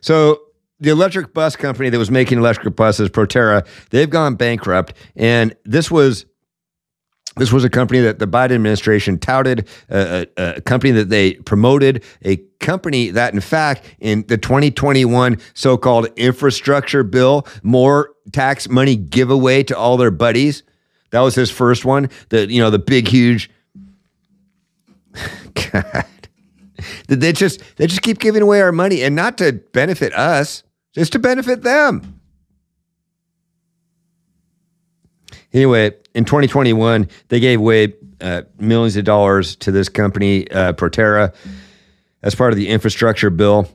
So 0.00 0.40
the 0.80 0.90
electric 0.90 1.32
bus 1.32 1.54
company 1.54 1.90
that 1.90 1.98
was 1.98 2.10
making 2.10 2.38
electric 2.38 2.74
buses, 2.74 3.08
Proterra, 3.08 3.66
they've 3.90 4.10
gone 4.10 4.34
bankrupt. 4.34 4.94
And 5.14 5.54
this 5.64 5.90
was 5.90 6.26
this 7.36 7.52
was 7.52 7.64
a 7.64 7.70
company 7.70 8.00
that 8.00 8.18
the 8.18 8.26
Biden 8.26 8.52
administration 8.52 9.18
touted, 9.18 9.68
a, 9.88 10.26
a, 10.36 10.54
a, 10.56 10.60
company 10.60 10.92
that 10.92 11.08
they 11.08 11.34
promoted, 11.34 12.04
a 12.24 12.36
company 12.60 13.10
that, 13.10 13.32
in 13.32 13.40
fact, 13.40 13.84
in 14.00 14.24
the 14.28 14.36
2021 14.36 15.38
so 15.54 15.78
called 15.78 16.08
infrastructure 16.16 17.02
bill, 17.02 17.46
more 17.62 18.10
tax 18.32 18.68
money 18.68 18.96
giveaway 18.96 19.62
to 19.62 19.76
all 19.76 19.96
their 19.96 20.10
buddies. 20.10 20.62
That 21.10 21.20
was 21.20 21.34
his 21.34 21.50
first 21.50 21.84
one. 21.84 22.10
The 22.30 22.50
you 22.50 22.60
know 22.60 22.70
the 22.70 22.78
big 22.78 23.08
huge. 23.08 23.50
God, 25.54 26.06
they 27.06 27.32
just 27.32 27.62
they 27.76 27.86
just 27.86 28.02
keep 28.02 28.18
giving 28.18 28.42
away 28.42 28.60
our 28.62 28.72
money 28.72 29.02
and 29.02 29.14
not 29.14 29.38
to 29.38 29.52
benefit 29.52 30.14
us, 30.14 30.64
just 30.94 31.12
to 31.12 31.18
benefit 31.18 31.62
them. 31.62 32.11
Anyway, 35.52 35.92
in 36.14 36.24
2021, 36.24 37.08
they 37.28 37.40
gave 37.40 37.58
away 37.60 37.94
uh, 38.20 38.42
millions 38.58 38.96
of 38.96 39.04
dollars 39.04 39.56
to 39.56 39.70
this 39.72 39.88
company, 39.88 40.50
uh, 40.50 40.72
Proterra, 40.72 41.34
as 42.22 42.34
part 42.34 42.52
of 42.52 42.56
the 42.56 42.68
infrastructure 42.68 43.30
bill. 43.30 43.68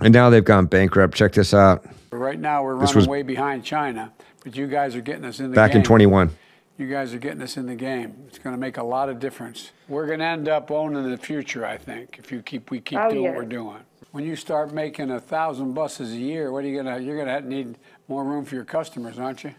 And 0.00 0.12
now 0.14 0.30
they've 0.30 0.44
gone 0.44 0.66
bankrupt. 0.66 1.14
Check 1.14 1.32
this 1.32 1.52
out. 1.52 1.84
Right 2.10 2.38
now, 2.38 2.62
we're 2.64 2.74
This 2.78 2.90
running 2.90 2.96
was- 2.96 3.08
way 3.08 3.22
behind 3.22 3.64
China, 3.64 4.12
but 4.42 4.56
you 4.56 4.66
guys 4.66 4.96
are 4.96 5.00
getting 5.00 5.24
us 5.24 5.38
in 5.38 5.46
the 5.46 5.48
game. 5.50 5.54
Back 5.54 5.72
game. 5.72 5.78
in 5.78 5.84
21. 5.84 6.30
You 6.78 6.88
guys 6.88 7.12
are 7.14 7.18
getting 7.18 7.42
us 7.42 7.56
in 7.56 7.66
the 7.66 7.74
game. 7.76 8.14
It's 8.28 8.38
going 8.38 8.54
to 8.56 8.60
make 8.60 8.78
a 8.78 8.82
lot 8.82 9.08
of 9.08 9.20
difference. 9.20 9.70
We're 9.88 10.06
going 10.06 10.18
to 10.20 10.24
end 10.24 10.48
up 10.48 10.70
owning 10.70 11.08
the 11.08 11.18
future, 11.18 11.64
I 11.66 11.76
think, 11.76 12.18
if 12.18 12.32
you 12.32 12.40
keep 12.42 12.70
we 12.70 12.80
keep 12.80 12.98
Oh, 12.98 13.10
doing 13.10 13.22
yes. 13.24 13.30
what 13.30 13.36
we're 13.38 13.48
doing. 13.48 13.76
When 14.10 14.24
you 14.24 14.36
start 14.36 14.72
making 14.72 15.10
a 15.10 15.20
thousand 15.20 15.74
buses 15.74 16.12
a 16.12 16.16
year, 16.16 16.50
what 16.50 16.64
are 16.64 16.68
you 16.68 16.82
gonna? 16.82 16.98
You're 16.98 17.16
gonna 17.16 17.40
need 17.42 17.78
more 18.08 18.24
room 18.24 18.44
for 18.44 18.54
your 18.56 18.64
customers, 18.64 19.18
aren't 19.18 19.42
you? 19.44 19.54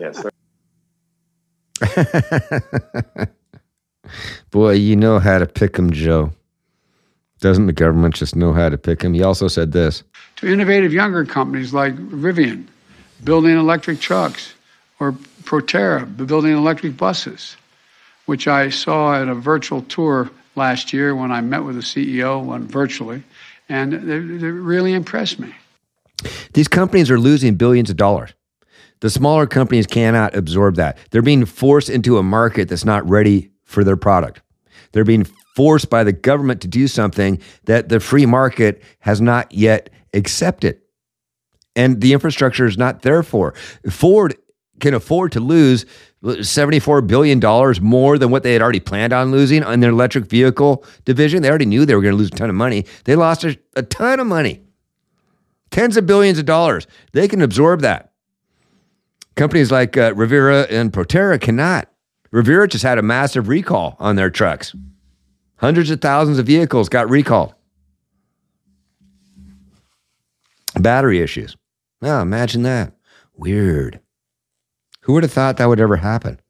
Yes. 0.00 0.24
Boy, 4.50 4.72
you 4.72 4.96
know 4.96 5.18
how 5.18 5.38
to 5.38 5.46
pick 5.46 5.54
pick 5.72 5.78
'em, 5.78 5.90
Joe. 5.90 6.30
Doesn't 7.40 7.66
the 7.66 7.72
government 7.72 8.14
just 8.14 8.36
know 8.36 8.52
how 8.52 8.68
to 8.68 8.76
pick 8.78 9.00
pick 9.00 9.04
'em? 9.04 9.14
He 9.14 9.22
also 9.22 9.48
said 9.48 9.72
this. 9.72 10.02
to 10.36 10.52
innovative 10.52 10.92
younger 10.92 11.24
companies 11.24 11.72
like 11.72 11.94
Rivian, 11.96 12.66
building 13.22 13.56
electric 13.56 14.00
trucks, 14.00 14.54
or 15.00 15.12
Proterra, 15.44 16.04
building 16.26 16.52
electric 16.52 16.96
buses, 16.96 17.56
which 18.26 18.48
I 18.48 18.70
saw 18.70 19.20
at 19.20 19.28
a 19.28 19.34
virtual 19.34 19.82
tour 19.82 20.30
last 20.56 20.92
year 20.92 21.14
when 21.14 21.30
I 21.32 21.40
met 21.40 21.64
with 21.64 21.76
the 21.76 21.82
CEO 21.82 22.42
one 22.42 22.66
virtually, 22.66 23.22
and 23.68 23.92
they, 23.92 24.18
they 24.18 24.48
really 24.48 24.92
impressed 24.92 25.38
me. 25.38 25.54
These 26.52 26.68
companies 26.68 27.10
are 27.10 27.18
losing 27.18 27.56
billions 27.56 27.90
of 27.90 27.96
dollars. 27.96 28.32
The 29.04 29.10
smaller 29.10 29.46
companies 29.46 29.86
cannot 29.86 30.34
absorb 30.34 30.76
that. 30.76 30.96
They're 31.10 31.20
being 31.20 31.44
forced 31.44 31.90
into 31.90 32.16
a 32.16 32.22
market 32.22 32.70
that's 32.70 32.86
not 32.86 33.06
ready 33.06 33.50
for 33.62 33.84
their 33.84 33.98
product. 33.98 34.40
They're 34.92 35.04
being 35.04 35.24
forced 35.54 35.90
by 35.90 36.04
the 36.04 36.12
government 36.14 36.62
to 36.62 36.68
do 36.68 36.88
something 36.88 37.38
that 37.64 37.90
the 37.90 38.00
free 38.00 38.24
market 38.24 38.82
has 39.00 39.20
not 39.20 39.52
yet 39.52 39.90
accepted. 40.14 40.80
And 41.76 42.00
the 42.00 42.14
infrastructure 42.14 42.64
is 42.64 42.78
not 42.78 43.02
there 43.02 43.22
for. 43.22 43.52
Ford 43.90 44.38
can 44.80 44.94
afford 44.94 45.32
to 45.32 45.40
lose 45.40 45.84
$74 46.22 47.06
billion 47.06 47.38
more 47.82 48.16
than 48.16 48.30
what 48.30 48.42
they 48.42 48.54
had 48.54 48.62
already 48.62 48.80
planned 48.80 49.12
on 49.12 49.30
losing 49.30 49.62
on 49.62 49.80
their 49.80 49.90
electric 49.90 50.24
vehicle 50.30 50.82
division. 51.04 51.42
They 51.42 51.50
already 51.50 51.66
knew 51.66 51.84
they 51.84 51.94
were 51.94 52.00
going 52.00 52.14
to 52.14 52.18
lose 52.18 52.28
a 52.28 52.36
ton 52.36 52.48
of 52.48 52.56
money. 52.56 52.86
They 53.04 53.16
lost 53.16 53.44
a, 53.44 53.58
a 53.76 53.82
ton 53.82 54.18
of 54.18 54.26
money 54.26 54.62
tens 55.70 55.98
of 55.98 56.06
billions 56.06 56.38
of 56.38 56.46
dollars. 56.46 56.86
They 57.12 57.28
can 57.28 57.42
absorb 57.42 57.82
that. 57.82 58.13
Companies 59.36 59.72
like 59.72 59.96
uh, 59.96 60.14
Rivera 60.14 60.62
and 60.70 60.92
Proterra 60.92 61.40
cannot. 61.40 61.88
Rivera 62.30 62.68
just 62.68 62.84
had 62.84 62.98
a 62.98 63.02
massive 63.02 63.48
recall 63.48 63.96
on 63.98 64.16
their 64.16 64.30
trucks. 64.30 64.74
Hundreds 65.56 65.90
of 65.90 66.00
thousands 66.00 66.38
of 66.38 66.46
vehicles 66.46 66.88
got 66.88 67.08
recalled. 67.08 67.54
Battery 70.78 71.20
issues. 71.20 71.56
Now, 72.00 72.20
imagine 72.20 72.62
that. 72.62 72.92
Weird. 73.36 74.00
Who 75.02 75.12
would 75.14 75.22
have 75.22 75.32
thought 75.32 75.56
that 75.56 75.66
would 75.68 75.80
ever 75.80 75.96
happen? 75.96 76.40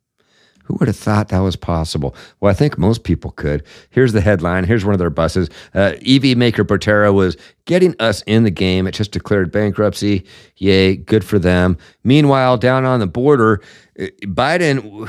Who 0.64 0.76
would 0.80 0.88
have 0.88 0.96
thought 0.96 1.28
that 1.28 1.40
was 1.40 1.56
possible? 1.56 2.16
Well, 2.40 2.50
I 2.50 2.54
think 2.54 2.78
most 2.78 3.04
people 3.04 3.32
could. 3.32 3.64
Here's 3.90 4.14
the 4.14 4.22
headline. 4.22 4.64
Here's 4.64 4.84
one 4.84 4.94
of 4.94 4.98
their 4.98 5.10
buses. 5.10 5.50
Uh, 5.74 5.94
EV 6.06 6.38
maker 6.38 6.64
Proterra 6.64 7.12
was 7.12 7.36
getting 7.66 7.94
us 8.00 8.22
in 8.22 8.44
the 8.44 8.50
game. 8.50 8.86
It 8.86 8.92
just 8.92 9.12
declared 9.12 9.52
bankruptcy. 9.52 10.24
Yay, 10.56 10.96
good 10.96 11.22
for 11.22 11.38
them. 11.38 11.76
Meanwhile, 12.02 12.56
down 12.56 12.86
on 12.86 13.00
the 13.00 13.06
border, 13.06 13.60
uh, 14.00 14.06
Biden, 14.22 15.06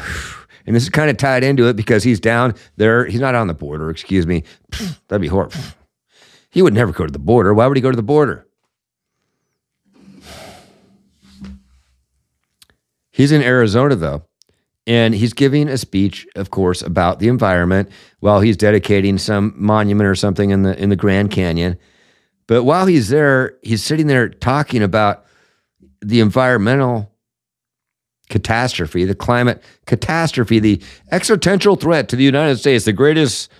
and 0.66 0.76
this 0.76 0.84
is 0.84 0.90
kind 0.90 1.10
of 1.10 1.16
tied 1.16 1.44
into 1.46 1.68
it 1.70 1.78
because 1.78 2.04
he's 2.04 2.20
down 2.20 2.54
there. 2.76 3.06
He's 3.06 3.22
not 3.22 3.34
on 3.34 3.48
the 3.48 3.54
border, 3.54 3.90
excuse 3.90 4.28
me. 4.28 4.44
That'd 5.08 5.22
be 5.22 5.28
horrible. 5.28 5.60
He 6.50 6.62
would 6.62 6.74
never 6.74 6.92
go 6.92 7.06
to 7.06 7.12
the 7.12 7.20
border. 7.20 7.54
Why 7.54 7.68
would 7.68 7.78
he 7.78 7.82
go 7.82 7.92
to 7.92 7.96
the 7.96 8.04
border? 8.04 8.46
He's 13.12 13.32
in 13.32 13.42
Arizona, 13.42 13.96
though. 13.96 14.26
And 14.88 15.16
he's 15.16 15.34
giving 15.34 15.68
a 15.68 15.78
speech, 15.78 16.28
of 16.36 16.52
course, 16.52 16.84
about 16.84 17.20
the 17.20 17.28
environment 17.28 17.90
while 18.20 18.40
he's 18.40 18.56
dedicating 18.56 19.18
some 19.18 19.54
monument 19.58 20.08
or 20.08 20.16
something 20.16 20.52
in 20.52 20.62
the 20.62 20.80
in 20.82 20.90
the 20.90 20.96
Grand 20.96 21.32
Canyon. 21.32 21.78
But 22.48 22.64
while 22.64 22.86
he's 22.86 23.10
there, 23.10 23.58
he's 23.64 23.84
sitting 23.84 24.08
there 24.08 24.30
talking 24.30 24.84
about 24.84 25.26
the 26.02 26.20
environmental 26.20 27.12
catastrophe, 28.30 29.06
the 29.06 29.16
climate 29.16 29.64
catastrophe, 29.88 30.60
the 30.60 30.82
existential 31.12 31.76
threat 31.76 32.10
to 32.10 32.16
the 32.16 32.24
United 32.24 32.58
States, 32.58 32.86
the 32.86 32.94
greatest. 32.94 33.52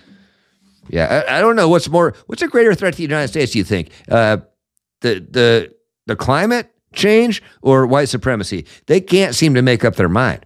Yeah, 0.88 1.24
I, 1.28 1.38
I 1.38 1.40
don't 1.40 1.56
know 1.56 1.68
what's 1.68 1.88
more. 1.88 2.14
What's 2.26 2.42
a 2.42 2.48
greater 2.48 2.74
threat 2.74 2.92
to 2.94 2.98
the 2.98 3.02
United 3.02 3.28
States? 3.28 3.52
Do 3.52 3.58
you 3.58 3.64
think 3.64 3.90
uh, 4.08 4.38
the 5.00 5.26
the 5.28 5.74
the 6.06 6.14
climate 6.14 6.72
change 6.94 7.42
or 7.62 7.84
white 7.84 8.08
supremacy? 8.08 8.66
They 8.86 9.00
can't 9.00 9.34
seem 9.34 9.54
to 9.54 9.62
make 9.62 9.84
up 9.84 9.96
their 9.96 10.08
mind. 10.08 10.45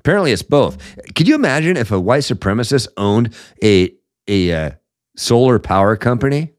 Apparently, 0.00 0.32
it's 0.32 0.42
both. 0.42 0.78
Could 1.14 1.28
you 1.28 1.34
imagine 1.34 1.76
if 1.76 1.92
a 1.92 2.00
white 2.00 2.22
supremacist 2.22 2.88
owned 2.96 3.34
a 3.62 3.94
a 4.26 4.52
uh, 4.52 4.70
solar 5.16 5.58
power 5.58 5.96
company? 5.96 6.52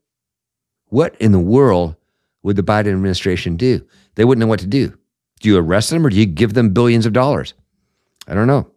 What 0.86 1.16
in 1.20 1.32
the 1.32 1.40
world 1.40 1.96
would 2.44 2.56
the 2.56 2.64
Biden 2.64 2.92
administration 2.92 3.58
do? 3.58 3.86
They 4.16 4.26
wouldn't 4.26 4.42
know 4.42 4.48
what 4.48 4.60
to 4.60 4.68
do. 4.68 4.98
Do 5.40 5.50
you 5.50 5.58
arrest 5.58 5.90
them 5.90 6.06
or 6.06 6.10
do 6.10 6.18
you 6.18 6.28
give 6.28 6.54
them 6.54 6.70
billions 6.70 7.06
of 7.06 7.14
dollars? 7.14 7.56
I 8.28 8.36
don't 8.36 8.48
know. 8.48 8.70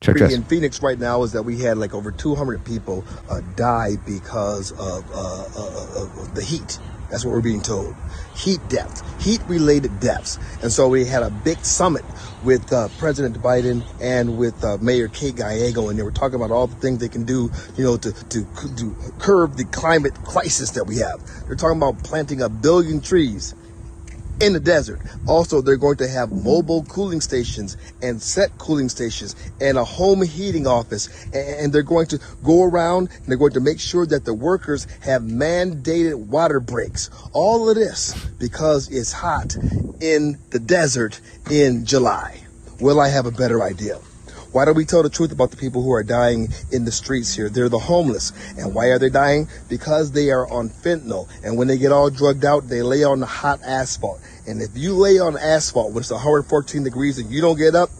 Check 0.00 0.16
this. 0.16 0.32
In 0.32 0.44
Phoenix 0.44 0.80
right 0.80 0.98
now 0.98 1.24
is 1.24 1.32
that 1.32 1.42
we 1.42 1.58
had 1.58 1.76
like 1.76 1.92
over 1.92 2.12
200 2.12 2.64
people 2.64 3.04
uh, 3.28 3.40
die 3.56 3.96
because 4.06 4.70
of, 4.72 5.04
uh, 5.12 5.44
uh, 5.56 6.22
of 6.22 6.34
the 6.36 6.42
heat. 6.42 6.78
That's 7.10 7.24
what 7.24 7.32
we're 7.32 7.40
being 7.40 7.62
told. 7.62 7.94
Heat 8.36 8.60
deaths, 8.68 9.02
heat 9.22 9.40
related 9.48 9.98
deaths. 10.00 10.38
And 10.62 10.70
so 10.70 10.88
we 10.88 11.04
had 11.04 11.22
a 11.22 11.30
big 11.30 11.58
summit 11.64 12.04
with 12.44 12.72
uh, 12.72 12.88
President 12.98 13.40
Biden 13.42 13.82
and 14.00 14.38
with 14.38 14.62
uh, 14.62 14.78
Mayor 14.80 15.08
Kate 15.08 15.34
Gallego, 15.34 15.88
and 15.88 15.98
they 15.98 16.02
were 16.02 16.10
talking 16.10 16.36
about 16.36 16.50
all 16.50 16.66
the 16.66 16.76
things 16.76 16.98
they 16.98 17.08
can 17.08 17.24
do, 17.24 17.50
you 17.76 17.84
know, 17.84 17.96
to, 17.96 18.12
to, 18.12 18.46
to 18.76 18.96
curb 19.18 19.56
the 19.56 19.64
climate 19.64 20.14
crisis 20.24 20.70
that 20.72 20.84
we 20.84 20.98
have. 20.98 21.20
They're 21.46 21.56
talking 21.56 21.78
about 21.78 22.02
planting 22.04 22.42
a 22.42 22.48
billion 22.48 23.00
trees 23.00 23.54
in 24.40 24.52
the 24.52 24.60
desert. 24.60 25.00
Also, 25.26 25.60
they're 25.60 25.76
going 25.76 25.96
to 25.98 26.08
have 26.08 26.30
mobile 26.32 26.84
cooling 26.84 27.20
stations 27.20 27.76
and 28.02 28.20
set 28.20 28.56
cooling 28.58 28.88
stations 28.88 29.34
and 29.60 29.78
a 29.78 29.84
home 29.84 30.22
heating 30.22 30.66
office. 30.66 31.08
And 31.32 31.72
they're 31.72 31.82
going 31.82 32.06
to 32.08 32.20
go 32.42 32.62
around 32.62 33.10
and 33.16 33.26
they're 33.26 33.36
going 33.36 33.52
to 33.52 33.60
make 33.60 33.80
sure 33.80 34.06
that 34.06 34.24
the 34.24 34.34
workers 34.34 34.86
have 35.00 35.22
mandated 35.22 36.14
water 36.14 36.60
breaks. 36.60 37.10
All 37.32 37.68
of 37.68 37.76
this 37.76 38.14
because 38.38 38.88
it's 38.90 39.12
hot 39.12 39.56
in 40.00 40.38
the 40.50 40.58
desert 40.58 41.20
in 41.50 41.84
July. 41.84 42.42
Will 42.80 43.00
I 43.00 43.08
have 43.08 43.26
a 43.26 43.32
better 43.32 43.62
idea? 43.62 43.98
Why 44.52 44.64
don't 44.64 44.76
we 44.76 44.84
tell 44.84 45.02
the 45.02 45.10
truth 45.10 45.30
about 45.30 45.50
the 45.50 45.56
people 45.56 45.82
who 45.82 45.92
are 45.92 46.02
dying 46.02 46.48
in 46.72 46.84
the 46.84 46.92
streets 46.92 47.34
here? 47.34 47.50
They're 47.50 47.68
the 47.68 47.78
homeless. 47.78 48.32
And 48.56 48.74
why 48.74 48.86
are 48.86 48.98
they 48.98 49.10
dying? 49.10 49.48
Because 49.68 50.12
they 50.12 50.30
are 50.30 50.48
on 50.48 50.70
fentanyl. 50.70 51.28
And 51.44 51.58
when 51.58 51.68
they 51.68 51.76
get 51.76 51.92
all 51.92 52.08
drugged 52.08 52.44
out, 52.44 52.68
they 52.68 52.82
lay 52.82 53.04
on 53.04 53.20
the 53.20 53.26
hot 53.26 53.60
asphalt. 53.62 54.20
And 54.46 54.62
if 54.62 54.70
you 54.74 54.94
lay 54.94 55.18
on 55.18 55.36
asphalt 55.36 55.92
when 55.92 56.00
it's 56.00 56.10
114 56.10 56.82
degrees 56.82 57.18
and 57.18 57.30
you 57.30 57.42
don't 57.42 57.58
get 57.58 57.74
up, 57.74 57.90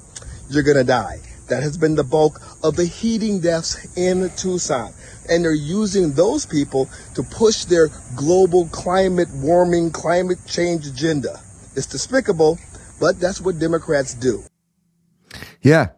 you're 0.49 0.63
going 0.63 0.79
to 0.79 0.85
die. 0.85 1.21
That 1.49 1.63
has 1.63 1.77
been 1.77 1.95
the 1.95 2.05
bulk 2.05 2.41
of 2.63 2.77
the 2.77 2.85
heating 2.85 3.41
deaths 3.41 3.97
in 3.97 4.31
Tucson. 4.37 4.93
And 5.29 5.45
they're 5.45 5.53
using 5.55 6.13
those 6.13 6.47
people 6.47 6.89
to 7.15 7.23
push 7.23 7.65
their 7.67 7.89
global 8.17 8.69
climate 8.69 9.29
warming, 9.35 9.91
climate 9.91 10.39
change 10.47 10.87
agenda. 10.87 11.41
It's 11.77 11.87
despicable, 11.87 12.59
but 12.99 13.21
that's 13.21 13.41
what 13.41 13.59
Democrats 13.59 14.15
do. 14.15 14.43
Yeah. 15.61 15.89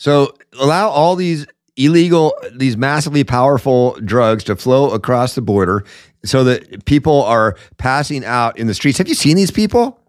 So 0.00 0.34
allow 0.58 0.88
all 0.88 1.14
these 1.14 1.46
illegal, 1.76 2.34
these 2.54 2.74
massively 2.74 3.22
powerful 3.22 3.98
drugs 4.02 4.44
to 4.44 4.56
flow 4.56 4.92
across 4.92 5.34
the 5.34 5.42
border 5.42 5.84
so 6.24 6.42
that 6.44 6.86
people 6.86 7.22
are 7.24 7.54
passing 7.76 8.24
out 8.24 8.58
in 8.58 8.66
the 8.66 8.72
streets. 8.72 8.96
Have 8.96 9.08
you 9.08 9.14
seen 9.14 9.36
these 9.36 9.50
people? 9.50 10.00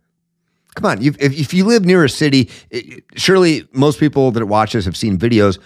Come 0.75 0.85
on, 0.85 1.03
if, 1.03 1.17
if 1.19 1.53
you 1.53 1.65
live 1.65 1.83
near 1.83 2.05
a 2.05 2.09
city, 2.09 2.49
it, 2.69 3.03
surely 3.17 3.67
most 3.73 3.99
people 3.99 4.31
that 4.31 4.45
watch 4.45 4.71
this 4.71 4.85
have 4.85 4.95
seen 4.95 5.17
videos, 5.17 5.59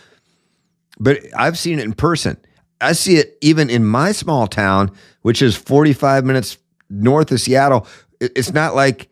but 1.00 1.20
I've 1.38 1.60
seen 1.60 1.77
it 1.77 1.86
in 1.86 1.94
person. 1.94 2.36
I 2.82 2.94
see 2.94 3.17
it 3.17 3.38
even 3.41 3.70
in 3.70 3.86
my 3.86 4.12
small 4.12 4.48
town, 4.48 4.89
which 5.22 5.44
is 5.44 5.55
45 5.55 6.25
minutes 6.25 6.58
north 6.89 7.32
of 7.32 7.39
Seattle. 7.39 7.86
It's 8.20 8.51
not 8.51 8.74
like 8.74 9.08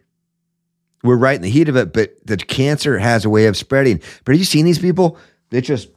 we're 1.03 1.17
right 1.17 1.35
in 1.35 1.41
the 1.41 1.49
heat 1.49 1.69
of 1.69 1.75
it, 1.75 1.93
but 1.93 2.15
the 2.25 2.37
cancer 2.37 2.97
has 2.97 3.25
a 3.25 3.29
way 3.29 3.45
of 3.45 3.57
spreading. 3.57 4.01
But 4.23 4.33
have 4.33 4.39
you 4.39 4.45
seen 4.45 4.65
these 4.65 4.79
people? 4.79 5.17
They 5.49 5.61
just 5.61 5.89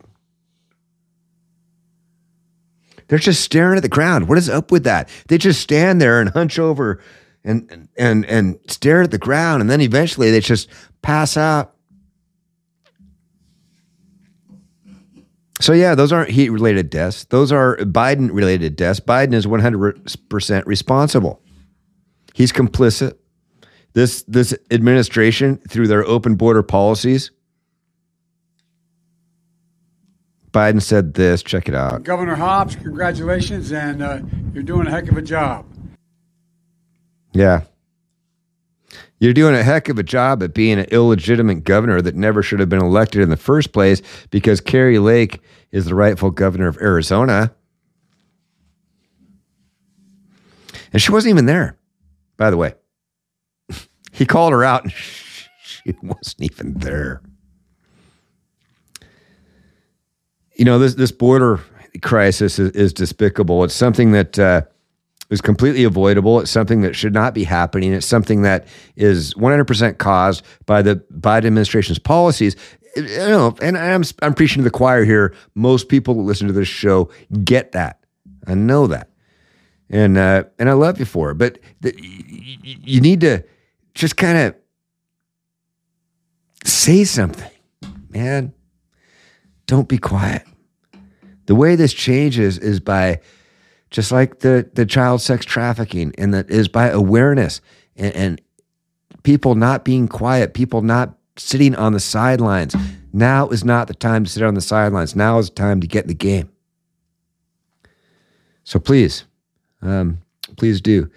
they're 3.09 3.19
just 3.19 3.41
staring 3.41 3.77
at 3.77 3.83
the 3.83 3.89
ground. 3.89 4.29
What 4.29 4.37
is 4.37 4.49
up 4.49 4.73
with 4.73 4.85
that? 4.85 5.09
They 5.29 5.39
just 5.39 5.61
stand 5.61 6.01
there 6.01 6.21
and 6.21 6.31
hunch 6.31 6.59
over 6.59 7.01
and 7.45 7.89
and 7.97 8.25
and 8.27 8.59
stare 8.67 9.03
at 9.03 9.13
the 9.13 9.19
ground, 9.19 9.61
and 9.61 9.71
then 9.71 9.81
eventually 9.81 10.31
they 10.31 10.41
just 10.41 10.69
pass 11.03 11.37
out. 11.37 11.73
So 15.61 15.73
yeah, 15.73 15.95
those 15.95 16.13
aren't 16.13 16.31
heat 16.31 16.51
related 16.51 16.91
deaths. 16.91 17.25
Those 17.25 17.51
are 17.51 17.77
Biden 17.79 18.29
related 18.31 18.77
deaths. 18.77 19.01
Biden 19.01 19.33
is 19.33 19.47
100% 19.47 20.67
responsible. 20.67 21.41
He's 22.35 22.53
complicit 22.53 23.17
this 23.97 24.25
this 24.25 24.55
administration 24.71 25.57
through 25.71 25.89
their 25.89 26.05
open 26.05 26.35
border 26.35 26.63
policies. 26.63 27.31
Biden 30.51 30.83
said 30.83 31.15
this. 31.15 31.43
Check 31.43 31.67
it 31.67 31.75
out. 31.75 32.03
Governor 32.03 32.35
Hobbs, 32.35 32.77
congratulations, 32.77 33.73
and 33.73 34.03
uh, 34.03 34.21
you're 34.53 34.63
doing 34.63 34.87
a 34.87 34.91
heck 34.91 35.09
of 35.09 35.17
a 35.17 35.23
job. 35.23 35.65
Yeah. 37.33 37.63
You're 39.19 39.33
doing 39.33 39.55
a 39.55 39.63
heck 39.63 39.89
of 39.89 39.99
a 39.99 40.03
job 40.03 40.43
at 40.43 40.53
being 40.53 40.79
an 40.79 40.87
illegitimate 40.91 41.65
governor 41.65 42.03
that 42.03 42.15
never 42.15 42.43
should 42.43 42.61
have 42.61 42.69
been 42.69 42.83
elected 42.83 43.23
in 43.23 43.31
the 43.31 43.37
first 43.39 43.73
place 43.73 44.03
because 44.29 44.61
Kari 44.61 44.99
Lake 44.99 45.41
is 45.73 45.87
the 45.87 45.95
rightful 45.95 46.31
governor 46.31 46.69
of 46.69 46.77
Arizona. 46.83 47.55
And 50.93 51.01
she 51.01 51.13
wasn't 51.13 51.31
even 51.31 51.47
there, 51.47 51.79
by 52.37 52.51
the 52.51 52.59
way. 52.59 52.75
He 54.17 54.25
called 54.25 54.53
her 54.53 54.65
out 54.65 54.85
and 54.85 54.93
she 55.63 55.95
wasn't 56.03 56.41
even 56.41 56.73
there. 56.75 57.21
You 60.55 60.65
know, 60.65 60.79
this, 60.79 60.95
this 60.95 61.13
border 61.13 61.61
crisis 62.01 62.59
is, 62.59 62.71
is 62.71 62.95
despicable. 62.95 63.63
It's 63.63 63.75
something 63.75 64.13
that 64.13 64.39
uh, 64.39 64.63
is 65.29 65.43
completely 65.43 65.85
avoidable. 65.85 66.41
It's 66.41 66.51
something 66.51 66.81
that 66.81 66.97
should 66.97 67.13
not 67.13 67.35
be 67.35 67.45
happening. 67.45 67.93
It's 67.93 68.07
something 68.07 68.41
that 68.41 68.67
is 68.97 69.35
100% 69.35 69.99
caused 69.99 70.43
by 70.65 70.81
the 70.81 70.97
Biden 71.13 71.45
administration's 71.45 71.99
policies. 71.99 72.57
You 72.97 73.03
know, 73.03 73.55
and 73.61 73.77
I'm, 73.77 74.03
I'm 74.23 74.33
preaching 74.33 74.63
to 74.63 74.65
the 74.65 74.71
choir 74.71 75.05
here. 75.05 75.35
Most 75.55 75.91
people 75.91 76.15
that 76.15 76.23
listen 76.23 76.47
to 76.47 76.55
this 76.55 76.69
show 76.69 77.11
get 77.45 77.73
that. 77.73 78.01
I 78.47 78.55
know 78.55 78.87
that. 78.87 79.11
And, 79.91 80.17
uh, 80.17 80.45
and 80.59 80.71
I 80.71 80.73
love 80.73 80.99
you 80.99 81.05
for 81.05 81.33
it. 81.33 81.35
But 81.35 81.59
the, 81.83 81.95
you, 81.99 82.77
you 82.83 83.01
need 83.03 83.21
to 83.21 83.45
just 83.97 84.17
kind 84.17 84.39
of 84.39 84.55
say 86.65 87.05
something, 87.05 87.51
man. 88.11 88.53
Don't 89.67 89.89
be 89.89 89.99
quiet. 89.99 90.45
The 91.47 91.55
way 91.55 91.77
this 91.77 91.93
changes 91.93 92.59
is 92.59 92.79
by 92.79 93.21
just 93.91 94.13
like 94.13 94.41
the, 94.41 94.69
the 94.75 94.85
child 94.85 95.23
sex 95.23 95.45
trafficking, 95.45 96.13
and 96.19 96.35
that 96.35 96.51
is 96.51 96.69
by 96.69 96.89
awareness 96.89 97.61
and, 97.97 98.15
and 98.15 98.43
people 99.23 99.55
not 99.55 99.85
being 99.85 100.09
quiet, 100.09 100.55
people 100.55 100.83
not 100.83 101.17
sitting 101.37 101.75
on 101.75 101.93
the 101.93 102.01
sidelines. 102.01 102.77
Now 103.13 103.49
is 103.49 103.65
not 103.65 103.89
the 103.89 103.95
time 103.95 104.25
to 104.25 104.31
sit 104.31 104.43
on 104.43 104.55
the 104.55 104.61
sidelines. 104.61 105.17
Now 105.17 105.39
is 105.39 105.49
the 105.49 105.55
time 105.55 105.81
to 105.81 105.87
get 105.87 106.05
in 106.05 106.09
the 106.09 106.15
game. 106.15 106.51
So 108.65 108.79
please, 108.79 109.25
um, 109.81 110.19
please 110.57 110.81
do. 110.81 111.11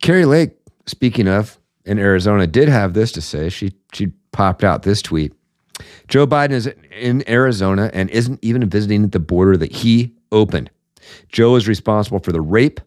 Kari 0.00 0.26
Lake 0.26 0.55
speaking 0.86 1.28
of, 1.28 1.58
in 1.84 1.98
Arizona, 1.98 2.46
did 2.46 2.68
have 2.68 2.94
this 2.94 3.12
to 3.12 3.20
say. 3.20 3.48
She 3.48 3.72
she 3.92 4.08
popped 4.32 4.64
out 4.64 4.82
this 4.82 5.02
tweet. 5.02 5.32
Joe 6.08 6.26
Biden 6.26 6.52
is 6.52 6.70
in 6.90 7.28
Arizona 7.28 7.90
and 7.92 8.10
isn't 8.10 8.40
even 8.42 8.68
visiting 8.68 9.08
the 9.08 9.20
border 9.20 9.56
that 9.56 9.72
he 9.72 10.14
opened. 10.32 10.70
Joe 11.28 11.54
is 11.54 11.68
responsible 11.68 12.18
for 12.18 12.32
the 12.32 12.40
rape, 12.40 12.80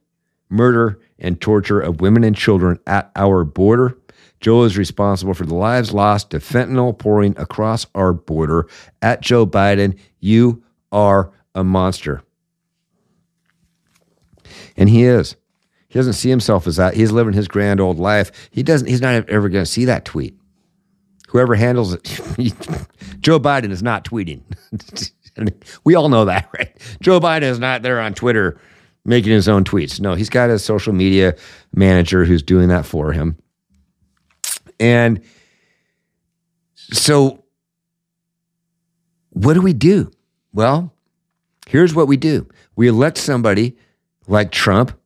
murder, 0.49 0.99
and 1.19 1.39
torture 1.39 1.79
of 1.79 2.01
women 2.01 2.23
and 2.23 2.35
children 2.35 2.79
at 2.87 3.11
our 3.15 3.43
border. 3.43 3.97
Joe 4.41 4.63
is 4.63 4.77
responsible 4.77 5.33
for 5.33 5.45
the 5.45 5.55
lives 5.55 5.93
lost 5.93 6.31
to 6.31 6.39
fentanyl 6.39 6.97
pouring 6.97 7.37
across 7.37 7.85
our 7.93 8.13
border. 8.13 8.67
At 9.01 9.21
Joe 9.21 9.45
Biden, 9.45 9.97
you 10.19 10.63
are 10.91 11.31
a 11.55 11.63
monster. 11.63 12.23
And 14.77 14.89
he 14.89 15.03
is. 15.03 15.35
He 15.89 15.97
doesn't 15.97 16.13
see 16.13 16.29
himself 16.29 16.67
as 16.67 16.75
that. 16.77 16.93
He's 16.93 17.11
living 17.11 17.33
his 17.33 17.47
grand 17.47 17.79
old 17.79 17.97
life. 17.97 18.31
He 18.51 18.61
doesn't. 18.61 18.87
He's 18.87 19.01
not 19.01 19.27
ever 19.27 19.49
going 19.49 19.65
to 19.65 19.69
see 19.69 19.85
that 19.85 20.05
tweet. 20.05 20.35
Whoever 21.27 21.55
handles 21.55 21.93
it, 21.93 22.03
Joe 23.19 23.39
Biden 23.39 23.71
is 23.71 23.83
not 23.83 24.05
tweeting. 24.05 24.41
we 25.83 25.95
all 25.95 26.09
know 26.09 26.25
that, 26.25 26.49
right? 26.57 26.75
Joe 27.01 27.19
Biden 27.19 27.43
is 27.43 27.59
not 27.59 27.81
there 27.81 27.99
on 27.99 28.13
Twitter 28.13 28.59
making 29.05 29.31
his 29.31 29.47
own 29.47 29.63
tweets. 29.63 29.99
No, 29.99 30.13
he's 30.13 30.29
got 30.29 30.49
a 30.49 30.59
social 30.59 30.93
media 30.93 31.35
manager 31.73 32.25
who's 32.25 32.43
doing 32.43 32.69
that 32.69 32.85
for 32.85 33.11
him. 33.11 33.37
And 34.79 35.21
so, 36.75 37.43
what 39.31 39.53
do 39.53 39.61
we 39.61 39.73
do? 39.73 40.11
Well, 40.53 40.93
here's 41.67 41.93
what 41.93 42.07
we 42.07 42.17
do 42.17 42.47
we 42.75 42.87
elect 42.87 43.17
somebody 43.17 43.77
like 44.27 44.51
Trump 44.51 44.98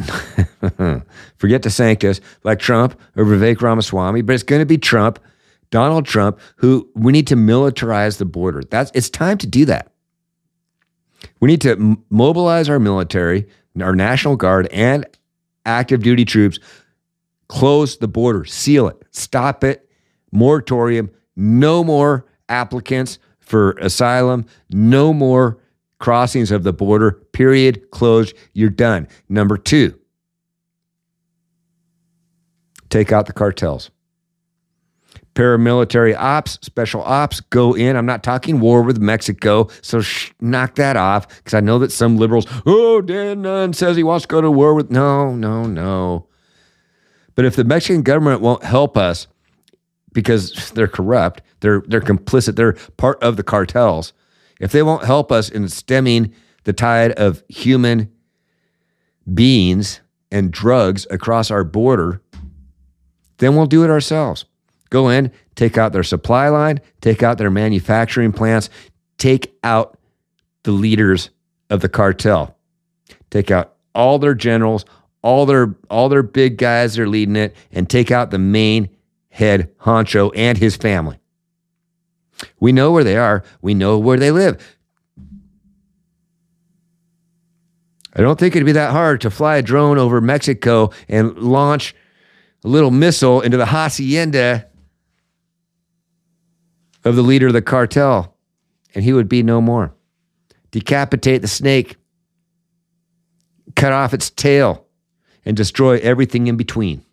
Forget 1.36 1.62
DeSantis, 1.62 2.20
like 2.44 2.58
Trump 2.58 2.98
or 3.16 3.24
Vivek 3.24 3.60
Ramaswamy, 3.60 4.22
but 4.22 4.34
it's 4.34 4.42
going 4.42 4.60
to 4.60 4.66
be 4.66 4.78
Trump 4.78 5.18
Donald 5.70 6.04
Trump, 6.04 6.38
who 6.56 6.88
we 6.94 7.12
need 7.12 7.26
to 7.28 7.36
militarize 7.36 8.18
the 8.18 8.24
border. 8.24 8.62
That's 8.70 8.90
it's 8.94 9.08
time 9.08 9.38
to 9.38 9.46
do 9.46 9.64
that. 9.66 9.92
We 11.40 11.48
need 11.48 11.60
to 11.62 11.72
m- 11.72 12.04
mobilize 12.10 12.68
our 12.68 12.78
military, 12.78 13.46
our 13.80 13.94
National 13.94 14.36
Guard, 14.36 14.68
and 14.72 15.06
active 15.64 16.02
duty 16.02 16.24
troops. 16.24 16.58
Close 17.48 17.98
the 17.98 18.08
border, 18.08 18.44
seal 18.44 18.88
it, 18.88 18.96
stop 19.10 19.64
it, 19.64 19.88
moratorium, 20.30 21.10
no 21.36 21.82
more 21.82 22.26
applicants 22.48 23.18
for 23.40 23.72
asylum, 23.72 24.46
no 24.70 25.12
more 25.12 25.58
crossings 26.00 26.50
of 26.50 26.64
the 26.64 26.72
border, 26.72 27.12
period, 27.32 27.90
closed, 27.92 28.34
you're 28.54 28.70
done. 28.70 29.06
Number 29.28 29.56
two, 29.56 29.96
take 32.88 33.12
out 33.12 33.26
the 33.26 33.32
cartels. 33.32 33.90
Paramilitary 35.34 36.16
ops, 36.18 36.58
special 36.60 37.02
ops, 37.02 37.40
go 37.40 37.74
in. 37.74 37.94
I'm 37.94 38.04
not 38.04 38.24
talking 38.24 38.58
war 38.58 38.82
with 38.82 38.98
Mexico, 38.98 39.68
so 39.80 40.00
sh- 40.00 40.32
knock 40.40 40.74
that 40.74 40.96
off 40.96 41.28
because 41.28 41.54
I 41.54 41.60
know 41.60 41.78
that 41.78 41.92
some 41.92 42.16
liberals, 42.16 42.46
oh, 42.66 43.00
Dan 43.00 43.42
Nunn 43.42 43.72
says 43.72 43.96
he 43.96 44.02
wants 44.02 44.24
to 44.24 44.28
go 44.28 44.40
to 44.40 44.50
war 44.50 44.74
with. 44.74 44.90
No, 44.90 45.34
no, 45.36 45.64
no. 45.64 46.26
But 47.36 47.44
if 47.44 47.54
the 47.54 47.64
Mexican 47.64 48.02
government 48.02 48.40
won't 48.40 48.64
help 48.64 48.96
us 48.96 49.28
because 50.12 50.72
they're 50.72 50.88
corrupt, 50.88 51.42
they're 51.60 51.82
they're 51.86 52.00
complicit, 52.00 52.56
they're 52.56 52.72
part 52.96 53.22
of 53.22 53.36
the 53.36 53.44
cartels. 53.44 54.12
If 54.60 54.70
they 54.70 54.82
won't 54.82 55.04
help 55.04 55.32
us 55.32 55.48
in 55.48 55.68
stemming 55.68 56.32
the 56.64 56.72
tide 56.72 57.12
of 57.12 57.42
human 57.48 58.12
beings 59.32 60.00
and 60.30 60.52
drugs 60.52 61.06
across 61.10 61.50
our 61.50 61.64
border, 61.64 62.22
then 63.38 63.56
we'll 63.56 63.66
do 63.66 63.82
it 63.82 63.90
ourselves. 63.90 64.44
Go 64.90 65.08
in, 65.08 65.32
take 65.54 65.78
out 65.78 65.92
their 65.92 66.02
supply 66.02 66.48
line, 66.48 66.80
take 67.00 67.22
out 67.22 67.38
their 67.38 67.50
manufacturing 67.50 68.32
plants, 68.32 68.68
take 69.18 69.56
out 69.64 69.98
the 70.64 70.72
leaders 70.72 71.30
of 71.70 71.80
the 71.80 71.88
cartel. 71.88 72.56
Take 73.30 73.50
out 73.50 73.76
all 73.94 74.18
their 74.18 74.34
generals, 74.34 74.84
all 75.22 75.46
their 75.46 75.74
all 75.88 76.08
their 76.08 76.22
big 76.22 76.58
guys 76.58 76.94
that 76.94 77.02
are 77.02 77.08
leading 77.08 77.36
it, 77.36 77.54
and 77.72 77.88
take 77.88 78.10
out 78.10 78.30
the 78.30 78.38
main 78.38 78.88
head 79.28 79.70
honcho 79.78 80.32
and 80.34 80.58
his 80.58 80.76
family. 80.76 81.19
We 82.58 82.72
know 82.72 82.92
where 82.92 83.04
they 83.04 83.16
are. 83.16 83.42
We 83.62 83.74
know 83.74 83.98
where 83.98 84.18
they 84.18 84.30
live. 84.30 84.76
I 88.14 88.22
don't 88.22 88.38
think 88.38 88.56
it'd 88.56 88.66
be 88.66 88.72
that 88.72 88.90
hard 88.90 89.20
to 89.20 89.30
fly 89.30 89.56
a 89.56 89.62
drone 89.62 89.98
over 89.98 90.20
Mexico 90.20 90.90
and 91.08 91.36
launch 91.38 91.94
a 92.64 92.68
little 92.68 92.90
missile 92.90 93.40
into 93.40 93.56
the 93.56 93.66
hacienda 93.66 94.66
of 97.04 97.16
the 97.16 97.22
leader 97.22 97.46
of 97.46 97.52
the 97.52 97.62
cartel, 97.62 98.36
and 98.94 99.04
he 99.04 99.12
would 99.12 99.28
be 99.28 99.42
no 99.42 99.60
more. 99.60 99.94
Decapitate 100.70 101.40
the 101.40 101.48
snake, 101.48 101.96
cut 103.76 103.92
off 103.92 104.12
its 104.12 104.30
tail, 104.30 104.86
and 105.44 105.56
destroy 105.56 105.98
everything 105.98 106.46
in 106.46 106.56
between. 106.56 107.04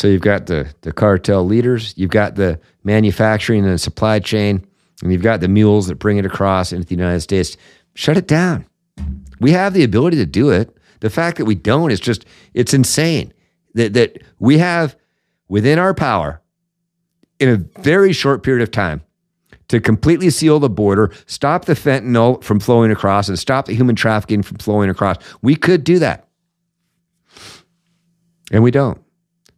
So 0.00 0.08
you've 0.08 0.22
got 0.22 0.46
the, 0.46 0.66
the 0.80 0.94
cartel 0.94 1.44
leaders, 1.44 1.92
you've 1.94 2.08
got 2.08 2.34
the 2.34 2.58
manufacturing 2.84 3.66
and 3.66 3.78
supply 3.78 4.18
chain, 4.18 4.66
and 5.02 5.12
you've 5.12 5.20
got 5.20 5.42
the 5.42 5.48
mules 5.48 5.88
that 5.88 5.96
bring 5.96 6.16
it 6.16 6.24
across 6.24 6.72
into 6.72 6.86
the 6.86 6.94
United 6.94 7.20
States. 7.20 7.58
Shut 7.92 8.16
it 8.16 8.26
down. 8.26 8.64
We 9.40 9.50
have 9.50 9.74
the 9.74 9.84
ability 9.84 10.16
to 10.16 10.24
do 10.24 10.48
it. 10.48 10.74
The 11.00 11.10
fact 11.10 11.36
that 11.36 11.44
we 11.44 11.54
don't 11.54 11.90
is 11.90 12.00
just, 12.00 12.24
it's 12.54 12.72
insane 12.72 13.34
that, 13.74 13.92
that 13.92 14.22
we 14.38 14.56
have 14.56 14.96
within 15.48 15.78
our 15.78 15.92
power 15.92 16.40
in 17.38 17.50
a 17.50 17.56
very 17.82 18.14
short 18.14 18.42
period 18.42 18.62
of 18.62 18.70
time 18.70 19.02
to 19.68 19.80
completely 19.80 20.30
seal 20.30 20.58
the 20.58 20.70
border, 20.70 21.12
stop 21.26 21.66
the 21.66 21.74
fentanyl 21.74 22.42
from 22.42 22.58
flowing 22.58 22.90
across, 22.90 23.28
and 23.28 23.38
stop 23.38 23.66
the 23.66 23.74
human 23.74 23.96
trafficking 23.96 24.42
from 24.42 24.56
flowing 24.56 24.88
across. 24.88 25.16
We 25.42 25.56
could 25.56 25.84
do 25.84 25.98
that. 25.98 26.26
And 28.50 28.62
we 28.62 28.70
don't. 28.70 28.98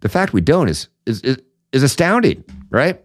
The 0.03 0.09
fact 0.09 0.33
we 0.33 0.41
don't 0.41 0.69
is 0.69 0.89
is 1.07 1.21
is, 1.23 1.39
is 1.73 1.83
astounding, 1.83 2.45
right? 2.71 3.01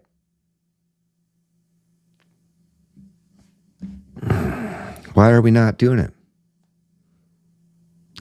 Why 5.14 5.32
are 5.32 5.42
we 5.42 5.52
not 5.52 5.78
doing 5.78 6.00
it? 6.00 6.12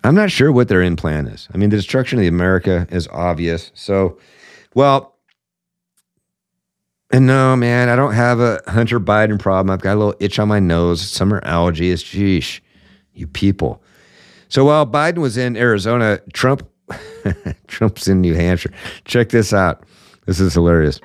I'm 0.04 0.14
not 0.14 0.30
sure 0.30 0.52
what 0.52 0.68
their 0.68 0.82
end 0.82 0.98
plan 0.98 1.26
is. 1.26 1.48
I 1.52 1.56
mean, 1.56 1.70
the 1.70 1.76
destruction 1.76 2.18
of 2.18 2.22
the 2.22 2.28
America 2.28 2.86
is 2.90 3.08
obvious. 3.08 3.72
So, 3.74 4.18
well, 4.74 5.16
and 7.10 7.26
no, 7.26 7.56
man, 7.56 7.88
I 7.88 7.96
don't 7.96 8.14
have 8.14 8.40
a 8.40 8.60
Hunter 8.66 9.00
Biden 9.00 9.38
problem. 9.38 9.70
I've 9.70 9.80
got 9.80 9.94
a 9.94 9.98
little 9.98 10.14
itch 10.20 10.38
on 10.38 10.48
my 10.48 10.60
nose. 10.60 11.00
Summer 11.00 11.40
allergies. 11.42 12.04
Sheesh, 12.04 12.60
you 13.14 13.26
people. 13.26 13.82
So 14.48 14.66
while 14.66 14.86
Biden 14.86 15.18
was 15.18 15.36
in 15.36 15.56
Arizona, 15.56 16.20
Trump 16.32 16.68
Trump's 17.66 18.08
in 18.08 18.20
New 18.20 18.34
Hampshire. 18.34 18.72
Check 19.04 19.30
this 19.30 19.52
out. 19.52 19.82
This 20.26 20.40
is 20.40 20.54
hilarious. 20.54 21.00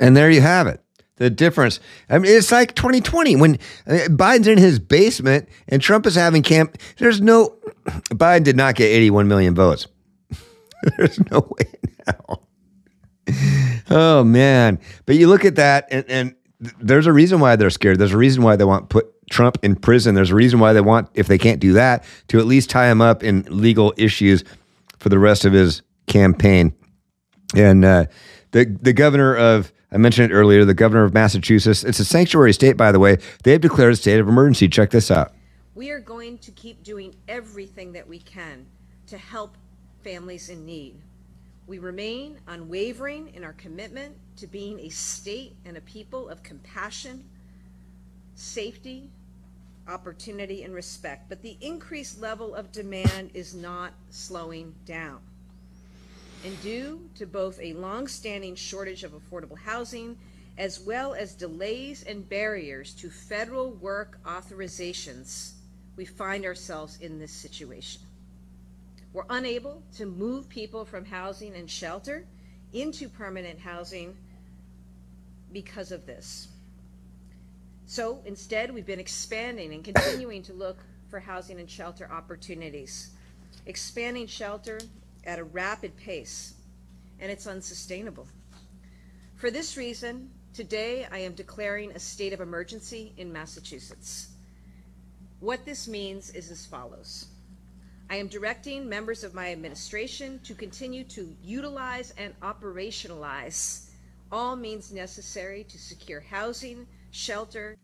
And 0.00 0.16
there 0.16 0.30
you 0.30 0.40
have 0.40 0.66
it. 0.66 0.82
The 1.16 1.30
difference. 1.30 1.80
I 2.08 2.18
mean, 2.18 2.30
it's 2.30 2.52
like 2.52 2.76
2020 2.76 3.36
when 3.36 3.54
uh, 3.86 4.06
Biden's 4.08 4.46
in 4.46 4.58
his 4.58 4.78
basement 4.78 5.48
and 5.66 5.82
Trump 5.82 6.06
is 6.06 6.14
having 6.14 6.42
camp. 6.42 6.78
There's 6.98 7.20
no, 7.20 7.56
Biden 8.10 8.44
did 8.44 8.56
not 8.56 8.76
get 8.76 8.86
81 8.86 9.26
million 9.26 9.54
votes. 9.54 9.88
There's 10.96 11.18
no 11.30 11.48
way 11.58 11.72
now. 12.06 12.40
Oh 13.90 14.24
man! 14.24 14.78
But 15.06 15.16
you 15.16 15.28
look 15.28 15.44
at 15.44 15.56
that, 15.56 15.88
and, 15.90 16.04
and 16.08 16.34
there's 16.60 17.06
a 17.06 17.12
reason 17.12 17.40
why 17.40 17.56
they're 17.56 17.70
scared. 17.70 17.98
There's 17.98 18.12
a 18.12 18.18
reason 18.18 18.42
why 18.42 18.56
they 18.56 18.64
want 18.64 18.88
put 18.88 19.06
Trump 19.30 19.58
in 19.62 19.76
prison. 19.76 20.14
There's 20.14 20.30
a 20.30 20.34
reason 20.34 20.60
why 20.60 20.72
they 20.72 20.80
want, 20.80 21.08
if 21.14 21.26
they 21.26 21.38
can't 21.38 21.60
do 21.60 21.74
that, 21.74 22.04
to 22.28 22.38
at 22.38 22.46
least 22.46 22.70
tie 22.70 22.90
him 22.90 23.00
up 23.00 23.22
in 23.22 23.44
legal 23.48 23.92
issues 23.96 24.44
for 24.98 25.08
the 25.08 25.18
rest 25.18 25.44
of 25.44 25.52
his 25.52 25.82
campaign. 26.06 26.74
And 27.54 27.84
uh, 27.84 28.06
the 28.52 28.64
the 28.64 28.92
governor 28.92 29.34
of 29.34 29.72
I 29.90 29.96
mentioned 29.96 30.30
it 30.30 30.34
earlier, 30.34 30.64
the 30.64 30.74
governor 30.74 31.04
of 31.04 31.14
Massachusetts. 31.14 31.82
It's 31.82 31.98
a 31.98 32.04
sanctuary 32.04 32.52
state, 32.52 32.76
by 32.76 32.92
the 32.92 32.98
way. 32.98 33.18
They 33.44 33.52
have 33.52 33.62
declared 33.62 33.94
a 33.94 33.96
state 33.96 34.20
of 34.20 34.28
emergency. 34.28 34.68
Check 34.68 34.90
this 34.90 35.10
out. 35.10 35.32
We 35.74 35.90
are 35.90 36.00
going 36.00 36.38
to 36.38 36.50
keep 36.50 36.82
doing 36.82 37.14
everything 37.26 37.92
that 37.92 38.06
we 38.06 38.18
can 38.18 38.66
to 39.06 39.16
help 39.16 39.56
families 40.04 40.50
in 40.50 40.66
need. 40.66 40.96
We 41.66 41.78
remain 41.78 42.38
unwavering 42.48 43.32
in 43.34 43.44
our 43.44 43.54
commitment 43.54 44.16
to 44.36 44.46
being 44.46 44.80
a 44.80 44.88
state 44.90 45.54
and 45.64 45.76
a 45.76 45.80
people 45.82 46.28
of 46.28 46.42
compassion, 46.42 47.24
safety, 48.34 49.10
opportunity, 49.86 50.64
and 50.64 50.74
respect. 50.74 51.28
But 51.30 51.40
the 51.42 51.56
increased 51.60 52.20
level 52.20 52.54
of 52.54 52.72
demand 52.72 53.30
is 53.32 53.54
not 53.54 53.92
slowing 54.10 54.74
down. 54.84 55.20
And 56.44 56.60
due 56.62 57.08
to 57.16 57.26
both 57.26 57.58
a 57.60 57.72
long-standing 57.74 58.54
shortage 58.54 59.04
of 59.04 59.12
affordable 59.12 59.58
housing 59.58 60.16
as 60.56 60.80
well 60.80 61.14
as 61.14 61.34
delays 61.34 62.02
and 62.02 62.28
barriers 62.28 62.92
to 62.94 63.08
federal 63.08 63.70
work 63.70 64.18
authorizations, 64.24 65.52
we 65.96 66.04
find 66.04 66.44
ourselves 66.44 66.98
in 67.00 67.18
this 67.18 67.32
situation. 67.32 68.02
We're 69.12 69.24
unable 69.30 69.82
to 69.96 70.06
move 70.06 70.48
people 70.48 70.84
from 70.84 71.04
housing 71.04 71.54
and 71.54 71.70
shelter 71.70 72.26
into 72.72 73.08
permanent 73.08 73.58
housing 73.58 74.16
because 75.52 75.92
of 75.92 76.06
this. 76.06 76.48
So 77.86 78.20
instead, 78.26 78.74
we've 78.74 78.84
been 78.84 79.00
expanding 79.00 79.72
and 79.72 79.82
continuing 79.82 80.42
to 80.42 80.52
look 80.52 80.78
for 81.08 81.20
housing 81.20 81.58
and 81.58 81.70
shelter 81.70 82.08
opportunities, 82.12 83.10
expanding 83.64 84.26
shelter 84.26 84.78
at 85.28 85.38
a 85.38 85.44
rapid 85.44 85.94
pace, 85.98 86.54
and 87.20 87.30
it's 87.30 87.46
unsustainable. 87.46 88.26
For 89.36 89.50
this 89.50 89.76
reason, 89.76 90.30
today 90.54 91.06
I 91.12 91.18
am 91.18 91.34
declaring 91.34 91.90
a 91.90 91.98
state 91.98 92.32
of 92.32 92.40
emergency 92.40 93.12
in 93.18 93.30
Massachusetts. 93.30 94.30
What 95.40 95.66
this 95.66 95.86
means 95.86 96.30
is 96.30 96.50
as 96.50 96.64
follows. 96.64 97.26
I 98.08 98.16
am 98.16 98.28
directing 98.28 98.88
members 98.88 99.22
of 99.22 99.34
my 99.34 99.52
administration 99.52 100.40
to 100.44 100.54
continue 100.54 101.04
to 101.04 101.36
utilize 101.42 102.14
and 102.16 102.32
operationalize 102.40 103.90
all 104.32 104.56
means 104.56 104.94
necessary 104.94 105.62
to 105.64 105.78
secure 105.78 106.20
housing, 106.20 106.86
shelter. 107.10 107.76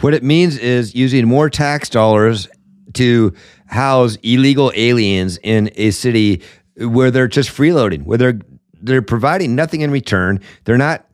What 0.00 0.14
it 0.14 0.24
means 0.24 0.58
is 0.58 0.96
using 0.96 1.28
more 1.28 1.48
tax 1.48 1.88
dollars 1.88 2.48
to 2.94 3.34
house 3.66 4.16
illegal 4.22 4.72
aliens 4.74 5.38
in 5.42 5.70
a 5.76 5.90
city 5.90 6.42
where 6.78 7.10
they're 7.10 7.28
just 7.28 7.50
freeloading, 7.50 8.04
where 8.04 8.18
they're 8.18 8.40
they're 8.80 9.02
providing 9.02 9.54
nothing 9.54 9.80
in 9.80 9.90
return. 9.90 10.40
They're 10.64 10.78
not 10.78 11.06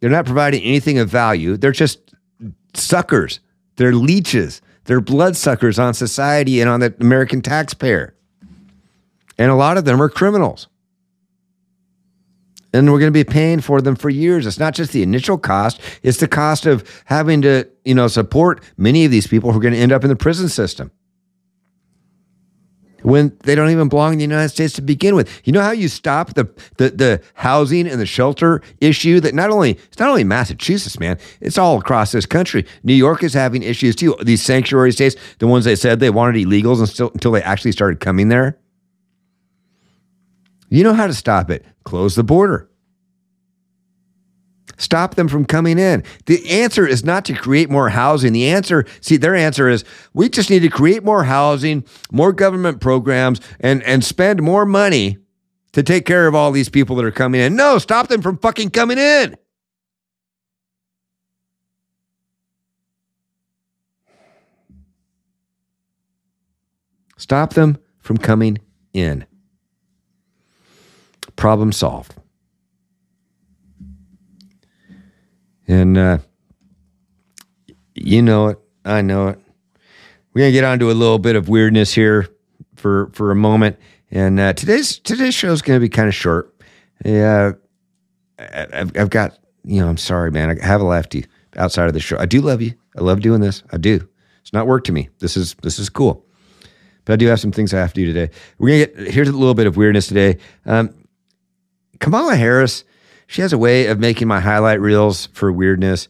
they're 0.00 0.10
not 0.10 0.26
providing 0.26 0.62
anything 0.62 0.98
of 0.98 1.08
value. 1.08 1.56
They're 1.56 1.72
just 1.72 2.14
suckers. 2.74 3.40
They're 3.76 3.94
leeches. 3.94 4.60
They're 4.84 5.00
bloodsuckers 5.00 5.78
on 5.78 5.94
society 5.94 6.60
and 6.60 6.70
on 6.70 6.80
the 6.80 6.94
American 7.00 7.42
taxpayer. 7.42 8.14
And 9.38 9.50
a 9.50 9.54
lot 9.54 9.76
of 9.76 9.84
them 9.84 10.00
are 10.00 10.08
criminals. 10.08 10.68
And 12.72 12.90
we're 12.92 12.98
going 12.98 13.12
to 13.12 13.24
be 13.24 13.24
paying 13.24 13.60
for 13.60 13.80
them 13.80 13.96
for 13.96 14.10
years. 14.10 14.46
It's 14.46 14.58
not 14.58 14.74
just 14.74 14.92
the 14.92 15.02
initial 15.02 15.38
cost, 15.38 15.80
it's 16.02 16.18
the 16.18 16.28
cost 16.28 16.66
of 16.66 17.02
having 17.06 17.42
to, 17.42 17.66
you 17.84 17.94
know, 17.94 18.06
support 18.06 18.62
many 18.76 19.04
of 19.04 19.10
these 19.10 19.26
people 19.26 19.50
who 19.50 19.58
are 19.58 19.62
going 19.62 19.74
to 19.74 19.80
end 19.80 19.92
up 19.92 20.04
in 20.04 20.08
the 20.08 20.16
prison 20.16 20.48
system 20.48 20.90
when 23.06 23.36
they 23.44 23.54
don't 23.54 23.70
even 23.70 23.88
belong 23.88 24.14
in 24.14 24.18
the 24.18 24.24
United 24.24 24.48
States 24.48 24.72
to 24.74 24.82
begin 24.82 25.14
with. 25.14 25.30
You 25.44 25.52
know 25.52 25.62
how 25.62 25.70
you 25.70 25.86
stop 25.86 26.34
the, 26.34 26.50
the 26.76 26.90
the 26.90 27.22
housing 27.34 27.86
and 27.86 28.00
the 28.00 28.06
shelter 28.06 28.62
issue 28.80 29.20
that 29.20 29.32
not 29.32 29.50
only 29.50 29.72
it's 29.72 30.00
not 30.00 30.10
only 30.10 30.24
Massachusetts, 30.24 30.98
man, 30.98 31.16
it's 31.40 31.56
all 31.56 31.78
across 31.78 32.10
this 32.10 32.26
country. 32.26 32.66
New 32.82 32.94
York 32.94 33.22
is 33.22 33.32
having 33.32 33.62
issues 33.62 33.94
too. 33.94 34.16
These 34.22 34.42
sanctuary 34.42 34.90
states, 34.90 35.14
the 35.38 35.46
ones 35.46 35.64
they 35.64 35.76
said 35.76 36.00
they 36.00 36.10
wanted 36.10 36.44
illegals 36.44 36.80
until, 36.80 37.10
until 37.10 37.30
they 37.30 37.42
actually 37.42 37.70
started 37.70 38.00
coming 38.00 38.28
there. 38.28 38.58
You 40.68 40.82
know 40.82 40.94
how 40.94 41.06
to 41.06 41.14
stop 41.14 41.48
it. 41.48 41.64
Close 41.84 42.16
the 42.16 42.24
border 42.24 42.68
stop 44.76 45.14
them 45.14 45.28
from 45.28 45.44
coming 45.44 45.78
in. 45.78 46.02
The 46.26 46.48
answer 46.48 46.86
is 46.86 47.04
not 47.04 47.24
to 47.26 47.34
create 47.34 47.70
more 47.70 47.88
housing. 47.88 48.32
The 48.32 48.48
answer, 48.48 48.84
see, 49.00 49.16
their 49.16 49.34
answer 49.34 49.68
is 49.68 49.84
we 50.14 50.28
just 50.28 50.50
need 50.50 50.60
to 50.60 50.68
create 50.68 51.04
more 51.04 51.24
housing, 51.24 51.84
more 52.10 52.32
government 52.32 52.80
programs, 52.80 53.40
and, 53.60 53.82
and 53.82 54.04
spend 54.04 54.42
more 54.42 54.66
money 54.66 55.18
to 55.72 55.82
take 55.82 56.06
care 56.06 56.26
of 56.26 56.34
all 56.34 56.52
these 56.52 56.68
people 56.68 56.96
that 56.96 57.04
are 57.04 57.10
coming 57.10 57.40
in. 57.40 57.54
No, 57.56 57.78
stop 57.78 58.08
them 58.08 58.22
from 58.22 58.38
fucking 58.38 58.70
coming 58.70 58.98
in. 58.98 59.36
Stop 67.18 67.54
them 67.54 67.78
from 67.98 68.18
coming 68.18 68.58
in. 68.92 69.26
Problem 71.34 71.72
solved. 71.72 72.14
And 75.68 75.98
uh, 75.98 76.18
you 77.94 78.22
know 78.22 78.48
it. 78.48 78.58
I 78.84 79.02
know 79.02 79.28
it. 79.28 79.38
We're 80.32 80.42
gonna 80.42 80.52
get 80.52 80.64
onto 80.64 80.90
a 80.90 80.92
little 80.92 81.18
bit 81.18 81.34
of 81.34 81.48
weirdness 81.48 81.92
here 81.94 82.28
for 82.76 83.10
for 83.12 83.30
a 83.30 83.36
moment. 83.36 83.76
And 84.10 84.38
uh, 84.38 84.52
today's 84.52 84.98
today's 84.98 85.34
show 85.34 85.50
is 85.52 85.62
gonna 85.62 85.80
be 85.80 85.88
kind 85.88 86.08
of 86.08 86.14
short. 86.14 86.54
Yeah, 87.04 87.52
I've, 88.38 88.96
I've 88.96 89.10
got 89.10 89.38
you 89.64 89.80
know. 89.80 89.88
I'm 89.88 89.96
sorry, 89.96 90.30
man. 90.30 90.58
I 90.60 90.64
have 90.64 90.80
a 90.80 90.84
lefty 90.84 91.26
outside 91.56 91.88
of 91.88 91.94
the 91.94 92.00
show. 92.00 92.18
I 92.18 92.26
do 92.26 92.40
love 92.40 92.62
you. 92.62 92.74
I 92.96 93.00
love 93.00 93.20
doing 93.20 93.40
this. 93.40 93.62
I 93.72 93.78
do. 93.78 94.06
It's 94.42 94.52
not 94.52 94.66
work 94.66 94.84
to 94.84 94.92
me. 94.92 95.08
This 95.18 95.36
is 95.36 95.54
this 95.62 95.78
is 95.78 95.88
cool. 95.88 96.24
But 97.04 97.14
I 97.14 97.16
do 97.16 97.26
have 97.26 97.40
some 97.40 97.52
things 97.52 97.72
I 97.72 97.78
have 97.78 97.92
to 97.94 98.00
do 98.04 98.12
today. 98.12 98.32
We're 98.58 98.68
gonna 98.68 98.86
get 98.86 99.12
here's 99.14 99.28
a 99.28 99.32
little 99.32 99.54
bit 99.54 99.66
of 99.66 99.76
weirdness 99.76 100.06
today. 100.06 100.38
Um, 100.66 100.94
Kamala 101.98 102.36
Harris 102.36 102.84
she 103.26 103.42
has 103.42 103.52
a 103.52 103.58
way 103.58 103.86
of 103.86 103.98
making 103.98 104.28
my 104.28 104.40
highlight 104.40 104.80
reels 104.80 105.26
for 105.32 105.50
weirdness 105.50 106.08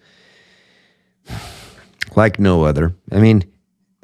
like 2.14 2.38
no 2.38 2.64
other. 2.64 2.94
I 3.10 3.18
mean, 3.18 3.44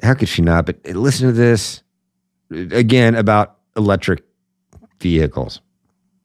how 0.01 0.13
could 0.13 0.29
she 0.29 0.41
not? 0.41 0.65
But 0.65 0.77
eh, 0.85 0.93
listen 0.93 1.27
to 1.27 1.33
this 1.33 1.83
eh, 2.53 2.67
again 2.71 3.15
about 3.15 3.57
electric 3.75 4.23
vehicles. 4.99 5.61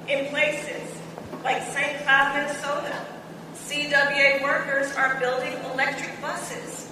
In 0.07 0.27
places 0.27 0.99
like 1.45 1.63
St. 1.63 2.03
Cloud, 2.03 2.35
Minnesota, 2.35 3.07
CWA 3.55 4.43
workers 4.43 4.95
are 4.95 5.19
building 5.21 5.53
electric 5.73 6.21
buses 6.21 6.91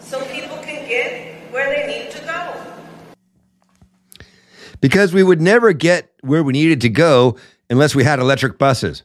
so 0.00 0.24
people 0.26 0.56
can 0.58 0.86
get 0.88 1.50
where 1.50 1.74
they 1.74 1.86
need 1.86 2.10
to 2.12 2.24
go. 2.24 2.54
Because 4.80 5.12
we 5.12 5.22
would 5.22 5.40
never 5.40 5.72
get 5.72 6.12
where 6.20 6.42
we 6.42 6.52
needed 6.52 6.80
to 6.82 6.88
go 6.88 7.36
unless 7.70 7.94
we 7.94 8.04
had 8.04 8.18
electric 8.18 8.58
buses. 8.58 9.02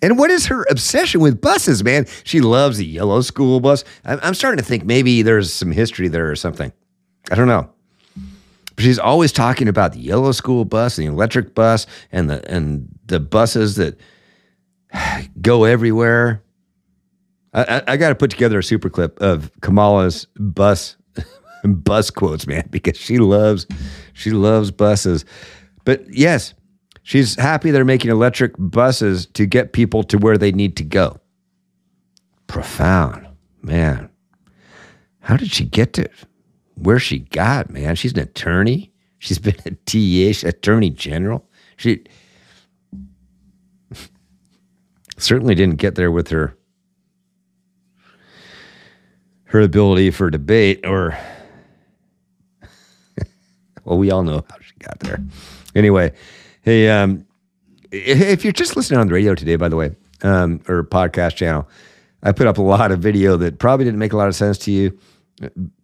And 0.00 0.18
what 0.18 0.30
is 0.30 0.46
her 0.46 0.64
obsession 0.70 1.20
with 1.20 1.40
buses, 1.40 1.82
man? 1.82 2.06
She 2.24 2.40
loves 2.40 2.78
the 2.78 2.86
yellow 2.86 3.20
school 3.20 3.60
bus. 3.60 3.84
I'm 4.04 4.34
starting 4.34 4.58
to 4.58 4.64
think 4.64 4.84
maybe 4.84 5.22
there's 5.22 5.52
some 5.52 5.72
history 5.72 6.08
there 6.08 6.30
or 6.30 6.36
something. 6.36 6.72
I 7.30 7.34
don't 7.34 7.48
know. 7.48 7.68
But 8.76 8.84
she's 8.84 8.98
always 8.98 9.32
talking 9.32 9.66
about 9.66 9.92
the 9.92 9.98
yellow 9.98 10.30
school 10.30 10.64
bus 10.64 10.96
the 10.96 11.06
electric 11.06 11.52
bus 11.52 11.86
and 12.12 12.30
the 12.30 12.48
and 12.48 12.88
the 13.06 13.18
buses 13.18 13.74
that 13.76 13.98
go 15.40 15.64
everywhere. 15.64 16.44
I, 17.52 17.64
I, 17.64 17.82
I 17.88 17.96
got 17.96 18.10
to 18.10 18.14
put 18.14 18.30
together 18.30 18.60
a 18.60 18.62
super 18.62 18.88
clip 18.88 19.20
of 19.20 19.50
Kamala's 19.62 20.26
bus 20.38 20.96
bus 21.64 22.10
quotes, 22.10 22.46
man, 22.46 22.68
because 22.70 22.96
she 22.96 23.18
loves 23.18 23.66
she 24.12 24.30
loves 24.30 24.70
buses. 24.70 25.24
But 25.84 26.04
yes, 26.14 26.54
She's 27.08 27.36
happy 27.36 27.70
they're 27.70 27.86
making 27.86 28.10
electric 28.10 28.52
buses 28.58 29.24
to 29.28 29.46
get 29.46 29.72
people 29.72 30.02
to 30.02 30.18
where 30.18 30.36
they 30.36 30.52
need 30.52 30.76
to 30.76 30.84
go. 30.84 31.18
Profound, 32.48 33.26
man. 33.62 34.10
How 35.20 35.38
did 35.38 35.50
she 35.50 35.64
get 35.64 35.94
to 35.94 36.10
where 36.74 36.98
she 36.98 37.20
got, 37.20 37.70
man? 37.70 37.96
She's 37.96 38.12
an 38.12 38.18
attorney. 38.18 38.92
She's 39.20 39.38
been 39.38 39.56
a 39.64 39.70
TA, 39.86 40.46
attorney 40.46 40.90
general. 40.90 41.48
She 41.78 42.04
certainly 45.16 45.54
didn't 45.54 45.76
get 45.76 45.94
there 45.94 46.10
with 46.10 46.28
her 46.28 46.58
her 49.44 49.62
ability 49.62 50.10
for 50.10 50.28
debate 50.28 50.84
or 50.84 51.18
well, 53.86 53.96
we 53.96 54.10
all 54.10 54.24
know 54.24 54.44
how 54.50 54.56
she 54.60 54.74
got 54.80 55.00
there. 55.00 55.24
Anyway, 55.74 56.12
Hey, 56.62 56.88
um, 56.88 57.24
if 57.90 58.44
you're 58.44 58.52
just 58.52 58.76
listening 58.76 59.00
on 59.00 59.08
the 59.08 59.14
radio 59.14 59.34
today, 59.34 59.56
by 59.56 59.68
the 59.68 59.76
way, 59.76 59.94
um, 60.22 60.60
or 60.68 60.82
podcast 60.84 61.36
channel, 61.36 61.68
I 62.22 62.32
put 62.32 62.46
up 62.46 62.58
a 62.58 62.62
lot 62.62 62.90
of 62.90 63.00
video 63.00 63.36
that 63.36 63.58
probably 63.58 63.84
didn't 63.84 64.00
make 64.00 64.12
a 64.12 64.16
lot 64.16 64.28
of 64.28 64.34
sense 64.34 64.58
to 64.58 64.72
you 64.72 64.98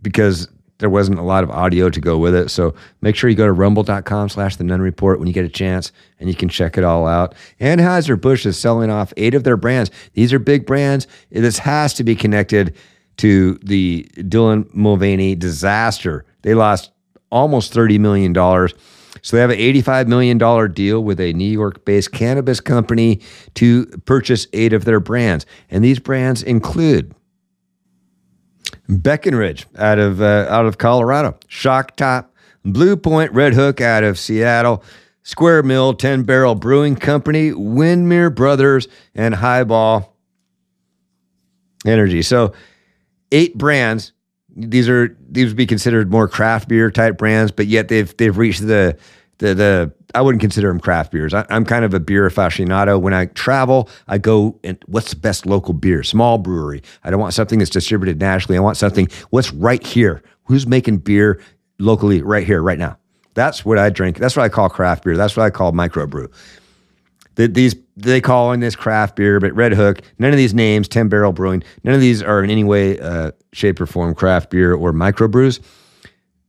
because 0.03 0.49
there 0.79 0.91
wasn't 0.91 1.19
a 1.19 1.23
lot 1.23 1.45
of 1.45 1.51
audio 1.51 1.89
to 1.89 2.01
go 2.01 2.19
with 2.19 2.35
it. 2.35 2.51
So 2.51 2.75
make 3.01 3.15
sure 3.15 3.31
you 3.31 3.37
go 3.37 3.47
to 3.47 3.53
rumble.com 3.53 4.29
slash 4.29 4.57
the 4.57 4.65
Nunn 4.65 4.83
Report 4.83 5.19
when 5.19 5.29
you 5.29 5.35
get 5.35 5.45
a 5.45 5.49
chance 5.49 5.93
and 6.19 6.29
you 6.29 6.35
can 6.35 6.49
check 6.49 6.77
it 6.77 6.85
all 6.85 7.07
out. 7.07 7.35
Anheuser-Busch 7.61 8.45
is 8.45 8.59
selling 8.59 8.91
off 8.91 9.13
eight 9.17 9.35
of 9.35 9.45
their 9.45 9.57
brands. 9.57 9.91
These 10.15 10.33
are 10.33 10.39
big 10.41 10.67
brands. 10.67 11.07
This 11.31 11.59
has 11.59 11.95
to 11.95 12.05
be 12.05 12.17
connected 12.17 12.77
to 13.19 13.55
the 13.63 14.09
Dylan 14.17 14.73
Mulvaney 14.75 15.37
disaster. 15.37 16.25
They 16.43 16.55
lost 16.55 16.91
almost 17.31 17.73
$30 17.73 18.01
million 18.01 18.33
so 19.23 19.37
they 19.37 19.41
have 19.41 19.51
an 19.51 19.59
$85 19.59 20.07
million 20.07 20.73
deal 20.73 21.03
with 21.03 21.21
a 21.21 21.33
New 21.33 21.51
York 21.51 21.85
based 21.85 22.13
cannabis 22.13 22.61
company 22.61 23.21
to 23.55 23.87
purchase 24.05 24.47
eight 24.53 24.73
of 24.73 24.85
their 24.85 25.01
brands. 25.01 25.47
And 25.71 25.85
these 25.85 25.99
brands 25.99 26.43
include 26.43 27.15
Breckenridge 28.89 29.67
out 29.79 29.99
of, 29.99 30.21
uh, 30.21 30.47
out 30.49 30.67
of 30.67 30.79
Colorado, 30.79 31.39
Shock 31.49 31.97
Top, 31.97 32.35
Blue 32.65 32.97
Point 32.97 33.33
Red 33.33 33.55
Hook 33.55 33.81
out 33.81 34.05
of 34.05 34.19
Seattle, 34.19 34.83
Square 35.23 35.63
Mile, 35.65 35.95
10 35.95 36.25
Barrel 36.25 36.55
Brewing 36.55 36.97
Company, 36.97 37.51
Widmer 37.51 38.35
Brothers, 38.35 38.89
and 39.15 39.35
Highball 39.35 40.17
Energy. 41.87 42.23
So, 42.23 42.53
eight 43.33 43.57
brands. 43.57 44.13
These 44.57 44.89
are 44.89 45.17
these 45.29 45.49
would 45.49 45.57
be 45.57 45.67
considered 45.67 46.11
more 46.11 46.29
craft 46.29 46.69
beer 46.69 46.91
type 46.91 47.19
brands, 47.19 47.51
but 47.51 47.67
yet 47.67 47.89
they've 47.89 48.17
they've 48.17 48.37
reached 48.37 48.61
the 48.61 48.97
the 49.39 49.55
the 49.55 49.93
I 50.15 50.23
wouldn't 50.23 50.41
consider 50.41 50.69
them 50.69 50.79
craft 50.79 51.11
beers. 51.11 51.35
I, 51.35 51.45
am 51.51 51.65
kind 51.65 51.85
of 51.85 51.93
a 51.93 51.99
beer 51.99 52.29
aficionado. 52.29 53.01
When 53.01 53.13
I 53.13 53.27
travel, 53.27 53.89
I 54.07 54.19
go 54.19 54.59
and 54.63 54.79
what's 54.87 55.11
the 55.11 55.17
best 55.17 55.45
local 55.45 55.75
beer? 55.75 56.05
Small 56.05 56.39
brewery. 56.39 56.83
I 57.03 57.11
don't 57.11 57.21
want 57.21 57.35
something 57.35 57.59
that's 57.59 57.71
distributed 57.71 58.21
nationally. 58.21 58.57
I 58.57 58.61
want 58.61 58.77
something 58.77 59.09
what's 59.31 59.53
right 59.53 59.85
here. 59.85 60.23
Who's 60.45 60.67
making 60.67 60.99
beer 60.99 61.41
locally 61.79 62.23
right 62.23 62.47
here, 62.47 62.63
right 62.63 62.79
now? 62.79 62.99
That's 63.35 63.65
what 63.65 63.79
I 63.79 63.91
drink. 63.91 64.19
That's 64.19 64.37
what 64.37 64.45
I 64.45 64.49
call 64.49 64.69
craft 64.69 65.05
beer. 65.05 65.17
That's 65.17 65.37
what 65.37 65.45
I 65.45 65.51
call 65.51 65.73
microbrew. 65.73 66.33
The, 67.37 67.49
these 67.49 67.75
they 67.97 68.21
call 68.21 68.53
in 68.53 68.61
this 68.61 68.77
craft 68.77 69.17
beer, 69.17 69.41
but 69.41 69.53
Redhook, 69.53 70.01
none 70.19 70.31
of 70.31 70.37
these 70.37 70.55
names, 70.55 70.89
Ten 70.89 71.09
Barrel 71.09 71.33
Brewing, 71.33 71.63
none 71.85 71.95
of 71.95 72.01
these 72.01 72.23
are 72.23 72.43
in 72.43 72.51
any 72.51 72.65
way, 72.65 72.99
uh, 72.99 73.33
shape, 73.53 73.81
or 73.81 73.87
form 73.87 74.15
craft 74.15 74.51
beer 74.51 74.75
or 74.75 74.93
microbrews. 74.93 75.61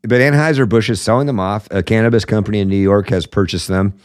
But 0.04 0.21
Anheuser 0.21 0.67
Busch 0.67 0.89
is 0.89 1.02
selling 1.02 1.28
them 1.28 1.39
off. 1.39 1.67
A 1.71 1.82
cannabis 1.82 2.26
company 2.26 2.60
in 2.60 2.69
New 2.69 2.76
York 2.76 3.10
has 3.10 3.26
purchased 3.26 3.67
them, 3.67 3.98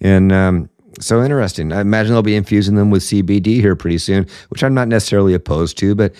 and 0.00 0.32
um, 0.32 0.70
so 1.00 1.22
interesting. 1.22 1.72
I 1.72 1.80
imagine 1.80 2.12
they'll 2.12 2.22
be 2.22 2.36
infusing 2.36 2.76
them 2.76 2.90
with 2.90 3.02
CBD 3.02 3.60
here 3.60 3.76
pretty 3.76 3.98
soon, 3.98 4.26
which 4.48 4.62
I'm 4.62 4.74
not 4.74 4.88
necessarily 4.88 5.34
opposed 5.34 5.78
to. 5.78 5.94
But 5.94 6.14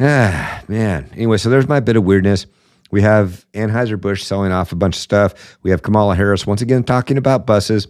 ah, 0.00 0.62
man, 0.68 1.10
anyway, 1.12 1.36
so 1.36 1.50
there's 1.50 1.68
my 1.68 1.80
bit 1.80 1.96
of 1.96 2.04
weirdness. 2.04 2.46
We 2.90 3.02
have 3.02 3.44
Anheuser 3.52 4.00
Busch 4.00 4.22
selling 4.22 4.52
off 4.52 4.72
a 4.72 4.76
bunch 4.76 4.96
of 4.96 5.02
stuff. 5.02 5.58
We 5.62 5.70
have 5.70 5.82
Kamala 5.82 6.14
Harris 6.14 6.46
once 6.46 6.62
again 6.62 6.84
talking 6.84 7.18
about 7.18 7.46
buses, 7.46 7.88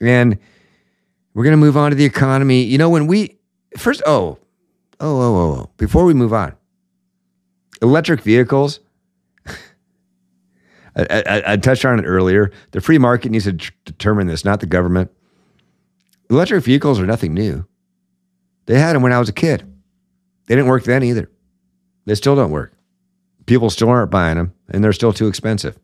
and 0.00 0.38
we're 1.34 1.44
gonna 1.44 1.56
move 1.56 1.76
on 1.76 1.90
to 1.90 1.96
the 1.96 2.04
economy. 2.04 2.62
You 2.62 2.78
know, 2.78 2.90
when 2.90 3.06
we 3.06 3.38
first, 3.76 4.02
oh, 4.06 4.38
oh, 5.00 5.20
oh, 5.20 5.36
oh, 5.36 5.60
oh 5.60 5.70
before 5.76 6.04
we 6.04 6.14
move 6.14 6.32
on, 6.32 6.54
electric 7.82 8.20
vehicles 8.20 8.80
I, 10.96 11.22
I, 11.26 11.42
I, 11.52 11.56
touched 11.56 11.84
on 11.84 11.98
it 11.98 12.04
earlier. 12.04 12.52
The 12.70 12.80
free 12.80 12.98
market 12.98 13.30
needs 13.30 13.44
to 13.44 13.52
determine 13.52 14.26
this, 14.26 14.44
not 14.44 14.60
the 14.60 14.66
government. 14.66 15.10
Electric 16.30 16.64
vehicles 16.64 17.00
are 17.00 17.06
nothing 17.06 17.34
new. 17.34 17.66
They 18.66 18.78
had 18.78 18.94
them 18.94 19.02
when 19.02 19.12
I 19.12 19.18
was 19.18 19.28
a 19.28 19.32
kid. 19.32 19.62
They 20.46 20.54
didn't 20.54 20.68
work 20.68 20.84
then 20.84 21.02
either. 21.02 21.30
They 22.06 22.14
still 22.14 22.36
don't 22.36 22.50
work. 22.50 22.72
People 23.46 23.70
still 23.70 23.88
aren't 23.88 24.10
buying 24.10 24.36
them, 24.36 24.54
and 24.68 24.82
they're 24.82 24.92
still 24.92 25.12
too 25.12 25.26
expensive. 25.26 25.78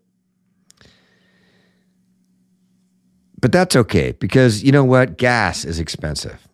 But 3.40 3.52
that's 3.52 3.76
okay 3.76 4.12
because 4.12 4.62
you 4.62 4.72
know 4.72 4.84
what? 4.84 5.16
Gas 5.16 5.64
is 5.64 5.78
expensive. 5.78 6.46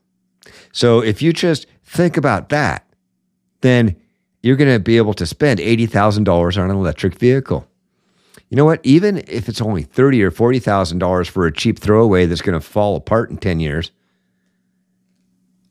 So 0.73 1.01
if 1.01 1.23
you 1.23 1.33
just 1.33 1.67
think 1.85 2.17
about 2.17 2.51
that, 2.51 2.87
then 3.63 3.97
you're 4.43 4.57
going 4.57 4.73
to 4.73 4.79
be 4.79 4.97
able 4.97 5.15
to 5.15 5.27
spend 5.27 5.59
$80,000 5.59 6.63
on 6.63 6.71
an 6.71 6.77
electric 6.77 7.17
vehicle 7.17 7.67
you 8.49 8.57
know 8.57 8.65
what? 8.65 8.81
Even 8.85 9.19
if 9.27 9.49
it's 9.49 9.61
only 9.61 9.83
thirty 9.83 10.23
or 10.23 10.31
forty 10.31 10.59
thousand 10.59 10.99
dollars 10.99 11.29
for 11.29 11.47
a 11.47 11.53
cheap 11.53 11.79
throwaway 11.79 12.27
that's 12.27 12.43
going 12.43 12.59
to 12.59 12.65
fall 12.65 12.97
apart 12.97 13.31
in 13.31 13.39
ten 13.39 13.59
years, 13.59 13.91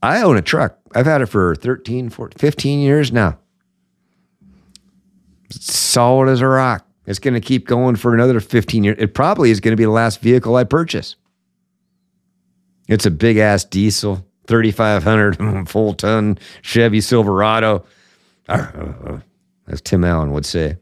I 0.04 0.22
own 0.22 0.38
a 0.38 0.42
truck. 0.42 0.78
I've 0.94 1.06
had 1.06 1.22
it 1.22 1.28
for 1.28 1.56
13, 1.56 2.10
14, 2.10 2.38
15 2.38 2.80
years 2.80 3.12
now. 3.12 3.38
It's 5.46 5.74
solid 5.74 6.30
as 6.30 6.42
a 6.42 6.48
rock. 6.48 6.85
It's 7.06 7.20
going 7.20 7.34
to 7.34 7.42
keep 7.42 7.68
going 7.68 7.96
for 7.96 8.14
another 8.14 8.40
15 8.40 8.84
years. 8.84 8.98
It 9.00 9.14
probably 9.14 9.52
is 9.52 9.60
going 9.60 9.74
to 9.74 9.78
be 9.78 9.84
the 9.84 9.92
last 9.92 10.22
vehicle 10.22 10.56
I 10.56 10.64
purchase. 10.64 11.16
It's 12.88 13.06
a 13.06 13.12
big 13.12 13.38
ass 13.38 13.64
diesel, 13.64 14.26
3,500 14.48 15.70
full 15.70 15.94
ton 15.94 16.38
Chevy 16.62 17.02
Silverado. 17.02 17.86
Uh, 18.48 18.68
uh, 18.76 19.10
uh, 19.10 19.20
as 19.68 19.82
Tim 19.82 20.04
Allen 20.04 20.32
would 20.32 20.46
say. 20.46 20.78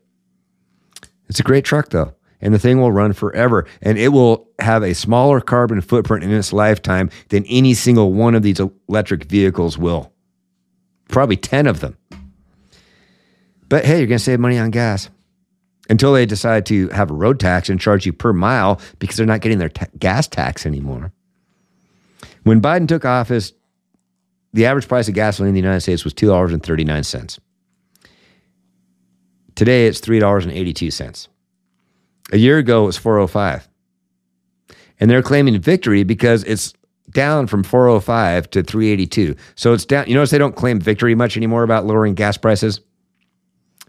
It's 1.29 1.39
a 1.39 1.43
great 1.43 1.63
truck, 1.63 1.89
though. 1.89 2.13
And 2.41 2.53
the 2.53 2.59
thing 2.59 2.81
will 2.81 2.91
run 2.91 3.13
forever. 3.13 3.65
And 3.81 3.97
it 3.97 4.09
will 4.09 4.49
have 4.59 4.83
a 4.83 4.93
smaller 4.93 5.39
carbon 5.39 5.79
footprint 5.79 6.25
in 6.25 6.31
its 6.31 6.51
lifetime 6.51 7.09
than 7.29 7.45
any 7.45 7.73
single 7.73 8.11
one 8.11 8.35
of 8.35 8.43
these 8.43 8.59
electric 8.89 9.23
vehicles 9.23 9.77
will. 9.77 10.11
Probably 11.07 11.37
10 11.37 11.67
of 11.67 11.79
them. 11.79 11.97
But 13.69 13.85
hey, 13.85 13.99
you're 13.99 14.07
going 14.07 14.17
to 14.17 14.23
save 14.23 14.41
money 14.41 14.59
on 14.59 14.71
gas 14.71 15.09
until 15.89 16.13
they 16.13 16.25
decide 16.25 16.65
to 16.67 16.87
have 16.89 17.11
a 17.11 17.13
road 17.13 17.39
tax 17.39 17.69
and 17.69 17.79
charge 17.79 18.05
you 18.05 18.13
per 18.13 18.33
mile 18.33 18.79
because 18.99 19.17
they're 19.17 19.25
not 19.25 19.41
getting 19.41 19.57
their 19.57 19.71
gas 19.99 20.27
tax 20.27 20.65
anymore. 20.65 21.11
When 22.43 22.61
Biden 22.61 22.87
took 22.87 23.05
office, 23.05 23.53
the 24.53 24.65
average 24.65 24.87
price 24.87 25.07
of 25.07 25.13
gasoline 25.13 25.49
in 25.49 25.55
the 25.55 25.61
United 25.61 25.81
States 25.81 26.03
was 26.03 26.13
$2.39. 26.13 27.39
Today 29.55 29.87
it's 29.87 30.01
$3.82. 30.01 31.27
A 32.31 32.37
year 32.37 32.57
ago 32.57 32.83
it 32.83 32.87
was 32.87 32.97
405. 32.97 33.67
And 34.99 35.09
they're 35.09 35.21
claiming 35.21 35.59
victory 35.59 36.03
because 36.03 36.43
it's 36.43 36.73
down 37.11 37.47
from 37.47 37.63
405 37.63 38.49
to 38.51 38.63
382. 38.63 39.35
So 39.55 39.73
it's 39.73 39.85
down. 39.85 40.07
You 40.07 40.15
notice 40.15 40.31
they 40.31 40.37
don't 40.37 40.55
claim 40.55 40.79
victory 40.79 41.15
much 41.15 41.35
anymore 41.35 41.63
about 41.63 41.85
lowering 41.85 42.13
gas 42.13 42.37
prices 42.37 42.79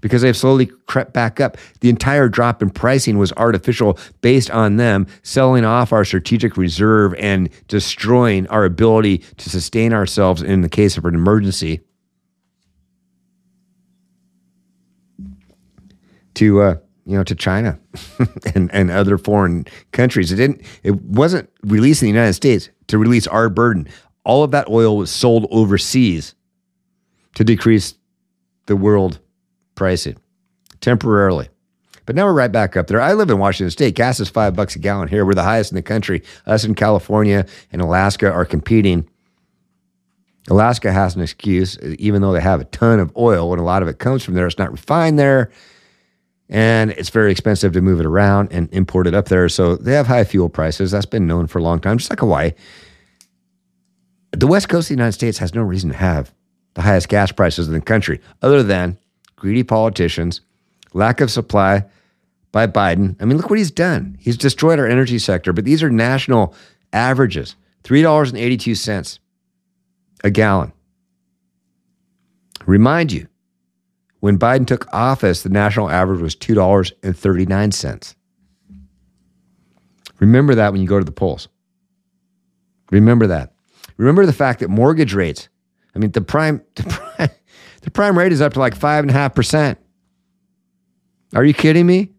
because 0.05 0.21
they've 0.21 0.37
slowly 0.37 0.67
crept 0.85 1.15
back 1.15 1.41
up. 1.41 1.57
The 1.81 1.89
entire 1.89 2.29
drop 2.29 2.61
in 2.61 2.69
pricing 2.69 3.17
was 3.17 3.33
artificial 3.39 3.99
based 4.21 4.51
on 4.51 4.77
them 4.77 5.07
selling 5.23 5.65
off 5.65 5.95
our 5.95 6.05
strategic 6.05 6.59
reserve 6.59 7.15
and 7.15 7.49
destroying 7.69 8.47
our 8.49 8.67
ability 8.67 9.19
to 9.39 9.49
sustain 9.49 9.95
ourselves 9.95 10.43
in 10.43 10.61
the 10.61 10.69
case 10.69 10.99
of 10.99 11.07
an 11.07 11.15
emergency. 11.15 11.81
to 16.35 16.61
uh, 16.61 16.77
you 17.07 17.17
know 17.17 17.25
to 17.25 17.35
China 17.35 17.79
and 18.55 18.71
and 18.75 18.91
other 18.91 19.17
foreign 19.17 19.65
countries. 19.93 20.31
It 20.33 20.37
didn't. 20.37 20.63
It 20.83 21.01
wasn't 21.01 21.49
released 21.63 22.03
in 22.03 22.07
the 22.07 22.13
United 22.13 22.35
States 22.35 22.69
to 22.89 22.99
release 22.99 23.27
our 23.27 23.49
burden. 23.49 23.89
All 24.25 24.43
of 24.43 24.51
that 24.51 24.69
oil 24.69 24.99
was 24.99 25.11
sold 25.11 25.47
overseas 25.51 26.35
to 27.37 27.45
decrease 27.45 27.95
the 28.67 28.77
world 28.77 29.21
pricing 29.75 30.17
temporarily. 30.81 31.49
But 32.07 32.17
now 32.17 32.27
we're 32.27 32.35
right 32.35 32.53
back 32.53 32.77
up 32.77 32.87
there. 32.87 33.01
I 33.01 33.15
live 33.15 33.31
in 33.31 33.39
Washington 33.39 33.71
State. 33.71 33.95
Gas 33.95 34.21
is 34.21 34.29
five 34.29 34.55
bucks 34.55 34.77
a 34.77 34.79
gallon 34.79 35.09
here. 35.09 35.25
We're 35.25 35.35
the 35.35 35.43
highest 35.43 35.73
in 35.73 35.77
the 35.77 35.83
country. 35.83 36.23
Us 36.47 36.65
in 36.65 36.75
California 36.75 37.47
and 37.73 37.81
Alaska 37.81 38.31
are 38.31 38.45
competing. 38.45 39.09
Alaska 40.51 40.93
has 40.93 41.17
an 41.17 41.23
excuse, 41.23 41.79
even 41.99 42.21
though 42.21 42.33
they 42.33 42.41
have 42.43 42.61
a 42.61 42.65
ton 42.65 43.01
of 43.01 43.17
oil 43.17 43.53
and 43.53 43.61
a 43.61 43.65
lot 43.65 43.81
of 43.81 43.89
it 43.89 43.99
comes 43.99 44.23
from 44.23 44.35
there. 44.35 44.47
It's 44.47 44.59
not 44.59 44.71
refined 44.71 45.19
there 45.19 45.51
and 46.51 46.91
it's 46.93 47.09
very 47.09 47.33
expensive 47.33 47.73
to 47.73 47.81
move 47.81 48.01
it 48.01 48.07
around 48.07 48.53
and 48.53 48.69
import 48.73 49.07
it 49.07 49.15
up 49.15 49.29
there. 49.29 49.49
So 49.49 49.77
they 49.77 49.95
have 49.95 50.07
high 50.07 50.25
fuel 50.25 50.49
prices. 50.49 50.91
That's 50.91 51.07
been 51.07 51.27
known 51.27 51.47
for 51.47 51.59
a 51.59 51.63
long 51.63 51.81
time, 51.81 51.99
just 51.99 52.11
like 52.11 52.21
Hawaii. 52.21 52.53
The 54.33 54.47
West 54.47 54.69
Coast 54.69 54.87
of 54.87 54.89
the 54.89 55.01
United 55.01 55.13
States 55.13 55.39
has 55.39 55.55
no 55.55 55.63
reason 55.63 55.91
to 55.91 55.97
have 55.97 56.35
the 56.75 56.83
highest 56.83 57.09
gas 57.09 57.33
prices 57.33 57.69
in 57.69 57.75
the 57.75 57.81
country, 57.81 58.21
other 58.43 58.63
than 58.63 58.99
greedy 59.45 59.63
politicians, 59.63 60.41
lack 60.95 61.21
of 61.21 61.31
supply 61.31 61.85
by 62.51 62.67
Biden. 62.67 63.15
I 63.21 63.27
mean, 63.27 63.37
look 63.37 63.51
what 63.51 63.59
he's 63.59 63.71
done. 63.71 64.17
He's 64.19 64.39
destroyed 64.39 64.79
our 64.79 64.87
energy 64.87 65.19
sector, 65.19 65.53
but 65.53 65.67
these 65.67 65.83
are 65.83 65.91
national 65.91 66.55
averages 66.95 67.55
$3.82 67.83 69.19
a 70.25 70.31
gallon. 70.31 70.73
Remind 72.65 73.13
you, 73.13 73.29
when 74.21 74.39
Biden 74.39 74.67
took 74.67 74.89
office, 74.95 75.43
the 75.43 75.51
national 75.51 75.91
average 75.91 76.23
was 76.23 76.35
$2.39. 76.37 78.15
Remember 80.21 80.55
that 80.55 80.73
when 80.73 80.81
you 80.81 80.89
go 80.89 80.99
to 80.99 81.05
the 81.05 81.13
polls. 81.13 81.49
Remember 82.91 83.27
that. 83.27 83.53
Remember 83.99 84.25
the 84.25 84.33
fact 84.33 84.61
that 84.61 84.71
mortgage 84.71 85.13
rates, 85.13 85.51
I 85.95 85.99
mean, 85.99 86.13
the 86.13 86.23
prime, 86.23 86.63
the 86.77 86.85
prime, 86.85 87.04
the 87.85 87.91
prime 87.91 88.17
rate 88.17 88.33
is 88.33 88.41
up 88.41 88.55
to 88.55 88.59
like 88.59 88.77
5.5%. 88.77 89.77
Are 91.35 91.45
you 91.45 91.53
kidding 91.53 91.87
me? 91.87 92.13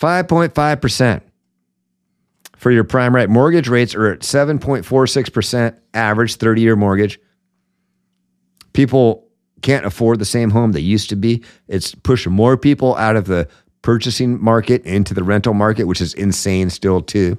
5.5% 0.00 1.20
for 2.56 2.70
your 2.70 2.84
prime 2.84 3.14
rate. 3.14 3.28
Mortgage 3.28 3.68
rates 3.68 3.94
are 3.94 4.06
at 4.06 4.20
7.46% 4.20 5.76
average 5.92 6.36
30 6.36 6.60
year 6.62 6.76
mortgage. 6.76 7.20
People 8.72 9.28
can't 9.60 9.84
afford 9.84 10.18
the 10.18 10.24
same 10.24 10.50
home 10.50 10.72
they 10.72 10.80
used 10.80 11.10
to 11.10 11.16
be. 11.16 11.44
It's 11.66 11.94
pushing 11.94 12.32
more 12.32 12.56
people 12.56 12.96
out 12.96 13.16
of 13.16 13.26
the 13.26 13.48
purchasing 13.82 14.42
market 14.42 14.82
into 14.84 15.12
the 15.12 15.24
rental 15.24 15.52
market, 15.52 15.84
which 15.84 16.00
is 16.00 16.14
insane 16.14 16.70
still, 16.70 17.02
too. 17.02 17.38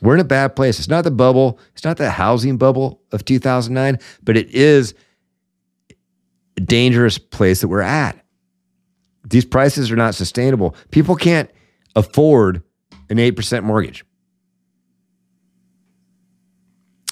We're 0.00 0.14
in 0.14 0.20
a 0.20 0.24
bad 0.24 0.54
place. 0.54 0.78
It's 0.78 0.88
not 0.88 1.04
the 1.04 1.10
bubble, 1.10 1.58
it's 1.74 1.84
not 1.84 1.96
the 1.96 2.10
housing 2.10 2.56
bubble 2.56 3.02
of 3.12 3.24
2009, 3.24 3.98
but 4.22 4.36
it 4.36 4.50
is 4.50 4.94
a 6.56 6.60
dangerous 6.60 7.18
place 7.18 7.60
that 7.60 7.68
we're 7.68 7.80
at. 7.80 8.24
These 9.24 9.44
prices 9.44 9.90
are 9.90 9.96
not 9.96 10.14
sustainable. 10.14 10.74
People 10.90 11.16
can't 11.16 11.50
afford 11.96 12.62
an 13.10 13.18
8% 13.18 13.62
mortgage. 13.64 14.04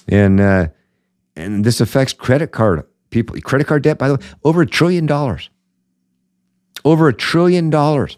And 0.07 0.39
uh, 0.39 0.67
and 1.35 1.65
this 1.65 1.81
affects 1.81 2.13
credit 2.13 2.51
card 2.51 2.83
people. 3.09 3.39
Credit 3.41 3.67
card 3.67 3.83
debt, 3.83 3.97
by 3.97 4.07
the 4.07 4.15
way, 4.15 4.21
over 4.43 4.61
a 4.61 4.65
trillion 4.65 5.05
dollars. 5.05 5.49
Over 6.85 7.09
a 7.09 7.13
trillion 7.13 7.69
dollars. 7.69 8.17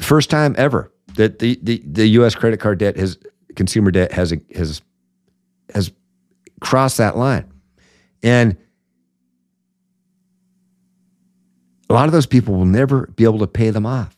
First 0.00 0.28
time 0.28 0.54
ever 0.58 0.92
that 1.18 1.40
the, 1.40 1.58
the, 1.62 1.82
the 1.84 2.06
U.S. 2.10 2.36
credit 2.36 2.60
card 2.60 2.78
debt 2.78 2.96
has 2.96 3.18
consumer 3.56 3.90
debt 3.90 4.12
has 4.12 4.32
has 4.54 4.80
has 5.74 5.90
crossed 6.60 6.98
that 6.98 7.16
line, 7.16 7.52
and 8.22 8.56
a 11.90 11.92
lot 11.92 12.06
of 12.06 12.12
those 12.12 12.26
people 12.26 12.54
will 12.54 12.64
never 12.64 13.08
be 13.08 13.24
able 13.24 13.40
to 13.40 13.48
pay 13.48 13.70
them 13.70 13.84
off. 13.84 14.16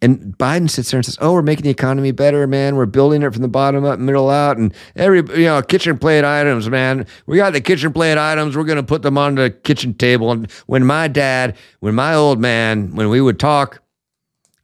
And 0.00 0.36
Biden 0.38 0.68
sits 0.68 0.90
there 0.90 0.98
and 0.98 1.04
says, 1.04 1.18
"Oh, 1.20 1.34
we're 1.34 1.42
making 1.42 1.64
the 1.64 1.70
economy 1.70 2.10
better, 2.10 2.46
man. 2.46 2.76
We're 2.76 2.86
building 2.86 3.22
it 3.22 3.30
from 3.34 3.42
the 3.42 3.48
bottom 3.48 3.84
up, 3.84 3.98
middle 3.98 4.30
out, 4.30 4.56
and 4.56 4.72
every 4.96 5.18
you 5.18 5.44
know 5.44 5.60
kitchen 5.60 5.98
plate 5.98 6.24
items, 6.24 6.70
man. 6.70 7.06
We 7.26 7.36
got 7.36 7.52
the 7.52 7.60
kitchen 7.60 7.92
plate 7.92 8.16
items. 8.16 8.56
We're 8.56 8.64
going 8.64 8.76
to 8.76 8.82
put 8.82 9.02
them 9.02 9.18
on 9.18 9.34
the 9.34 9.50
kitchen 9.50 9.92
table." 9.92 10.32
And 10.32 10.50
when 10.66 10.86
my 10.86 11.06
dad, 11.06 11.58
when 11.80 11.94
my 11.94 12.14
old 12.14 12.40
man, 12.40 12.94
when 12.94 13.10
we 13.10 13.20
would 13.20 13.38
talk, 13.38 13.82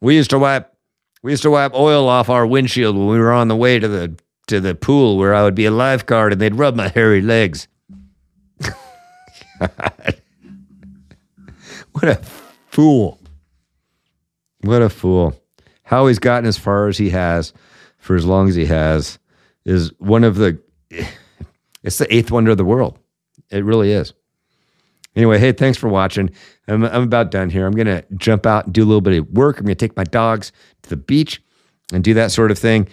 we 0.01 0.17
used 0.17 0.31
to 0.31 0.39
wipe, 0.39 0.70
we 1.23 1.33
used 1.33 1.43
to 1.43 1.51
wipe 1.51 1.75
oil 1.75 2.09
off 2.09 2.31
our 2.31 2.47
windshield 2.47 2.97
when 2.97 3.09
we 3.09 3.19
were 3.19 3.33
on 3.33 3.49
the 3.49 3.57
way 3.57 3.79
to 3.79 3.89
the 3.89 4.19
to 4.47 4.61
the 4.61 4.75
pool 4.75 5.17
where 5.17 5.35
I 5.35 5.45
would 5.45 5.55
be 5.55 5.67
a 5.67 5.71
lifeguard, 5.71 6.33
and 6.33 6.41
they'd 6.41 6.55
rub 6.55 6.75
my 6.75 6.89
hairy 6.89 7.23
legs. 7.23 7.69
what 9.59 10.19
a 12.03 12.19
fool. 12.71 13.21
What 14.63 14.83
a 14.83 14.89
fool. 14.89 15.41
How 15.85 16.09
he's 16.09 16.19
gotten 16.19 16.47
as 16.47 16.59
far 16.59 16.89
as 16.89 16.99
he 16.99 17.11
has 17.11 17.53
for 17.99 18.17
as 18.17 18.25
long 18.25 18.49
as 18.49 18.57
he 18.57 18.67
has 18.67 19.21
is 19.65 19.93
one 19.99 20.25
of 20.25 20.37
the, 20.37 20.59
it's 21.83 21.99
the 21.99 22.13
eighth 22.13 22.31
wonder 22.31 22.51
of 22.51 22.57
the 22.57 22.65
world. 22.65 22.99
It 23.51 23.65
really 23.65 23.93
is. 23.93 24.15
Anyway, 25.21 25.39
hey, 25.39 25.53
thanks 25.53 25.77
for 25.77 25.87
watching. 25.87 26.31
I'm, 26.67 26.83
I'm 26.83 27.03
about 27.03 27.31
done 27.31 27.51
here. 27.51 27.67
I'm 27.67 27.75
going 27.75 27.87
to 27.87 28.03
jump 28.17 28.47
out 28.47 28.65
and 28.65 28.73
do 28.73 28.83
a 28.83 28.87
little 28.87 29.03
bit 29.03 29.19
of 29.19 29.29
work. 29.29 29.59
I'm 29.59 29.67
going 29.67 29.77
to 29.77 29.87
take 29.87 29.95
my 29.95 30.05
dogs 30.05 30.51
to 30.81 30.89
the 30.89 30.97
beach 30.97 31.43
and 31.93 32.03
do 32.03 32.15
that 32.15 32.33
sort 32.33 32.51
of 32.51 32.59
thing. 32.59 32.89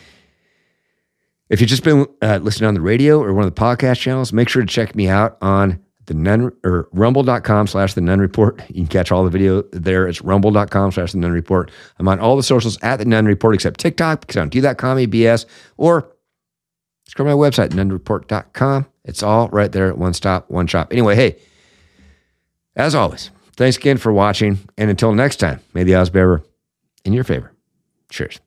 If 1.50 1.62
you've 1.62 1.70
just 1.70 1.86
been 1.86 2.06
uh, 2.22 2.40
listening 2.42 2.68
on 2.68 2.74
the 2.74 2.82
radio 2.82 3.24
or 3.24 3.34
one 3.34 3.46
of 3.46 3.56
the 3.56 3.62
podcast 3.62 4.02
channels, 4.02 4.34
make 4.34 4.50
sure 4.50 4.62
to 4.62 4.68
check 4.68 4.94
me 4.94 5.08
out 5.08 5.38
on 5.42 5.80
the 6.08 6.16
nun 6.16 6.52
or 6.66 6.90
rumble.com 6.92 7.68
slash 7.68 7.94
the 7.94 8.02
Nunn 8.02 8.20
Report. 8.20 8.62
You 8.68 8.82
can 8.82 8.88
catch 8.88 9.10
all 9.10 9.24
the 9.24 9.30
video 9.30 9.62
there. 9.72 10.06
It's 10.06 10.22
rumble.com 10.22 10.92
slash 10.92 11.14
the 11.14 11.20
Nunn 11.20 11.32
Report. 11.32 11.72
I'm 11.98 12.10
on 12.10 12.20
all 12.20 12.36
the 12.36 12.44
socials 12.44 12.78
at 12.82 12.98
the 12.98 13.06
Nunn 13.06 13.26
Report 13.26 13.56
except 13.56 13.80
TikTok 13.80 14.20
because 14.20 14.36
I 14.36 14.42
don't 14.42 14.50
do 14.50 14.60
that 14.62 14.78
commie 14.78 15.08
BS. 15.08 15.46
Or 15.78 16.12
to 17.16 17.24
my 17.24 17.32
website, 17.32 17.70
nunnreport.com. 17.70 18.86
It's 19.06 19.24
all 19.24 19.48
right 19.50 19.72
there 19.72 19.88
at 19.88 19.98
one 19.98 20.14
stop, 20.14 20.50
one 20.52 20.68
shop. 20.68 20.92
Anyway, 20.92 21.16
hey, 21.16 21.38
as 22.78 22.96
always, 22.96 23.32
thanks 23.58 23.76
again 23.78 23.98
for 23.98 24.14
watching. 24.14 24.60
And 24.78 24.90
until 24.90 25.14
next 25.14 25.38
time, 25.38 25.60
may 25.74 25.84
the 25.84 25.96
odds 25.96 26.10
be 26.10 26.20
ever 26.20 26.44
in 27.04 27.12
your 27.14 27.26
favor. 27.26 27.52
Cheers. 28.10 28.40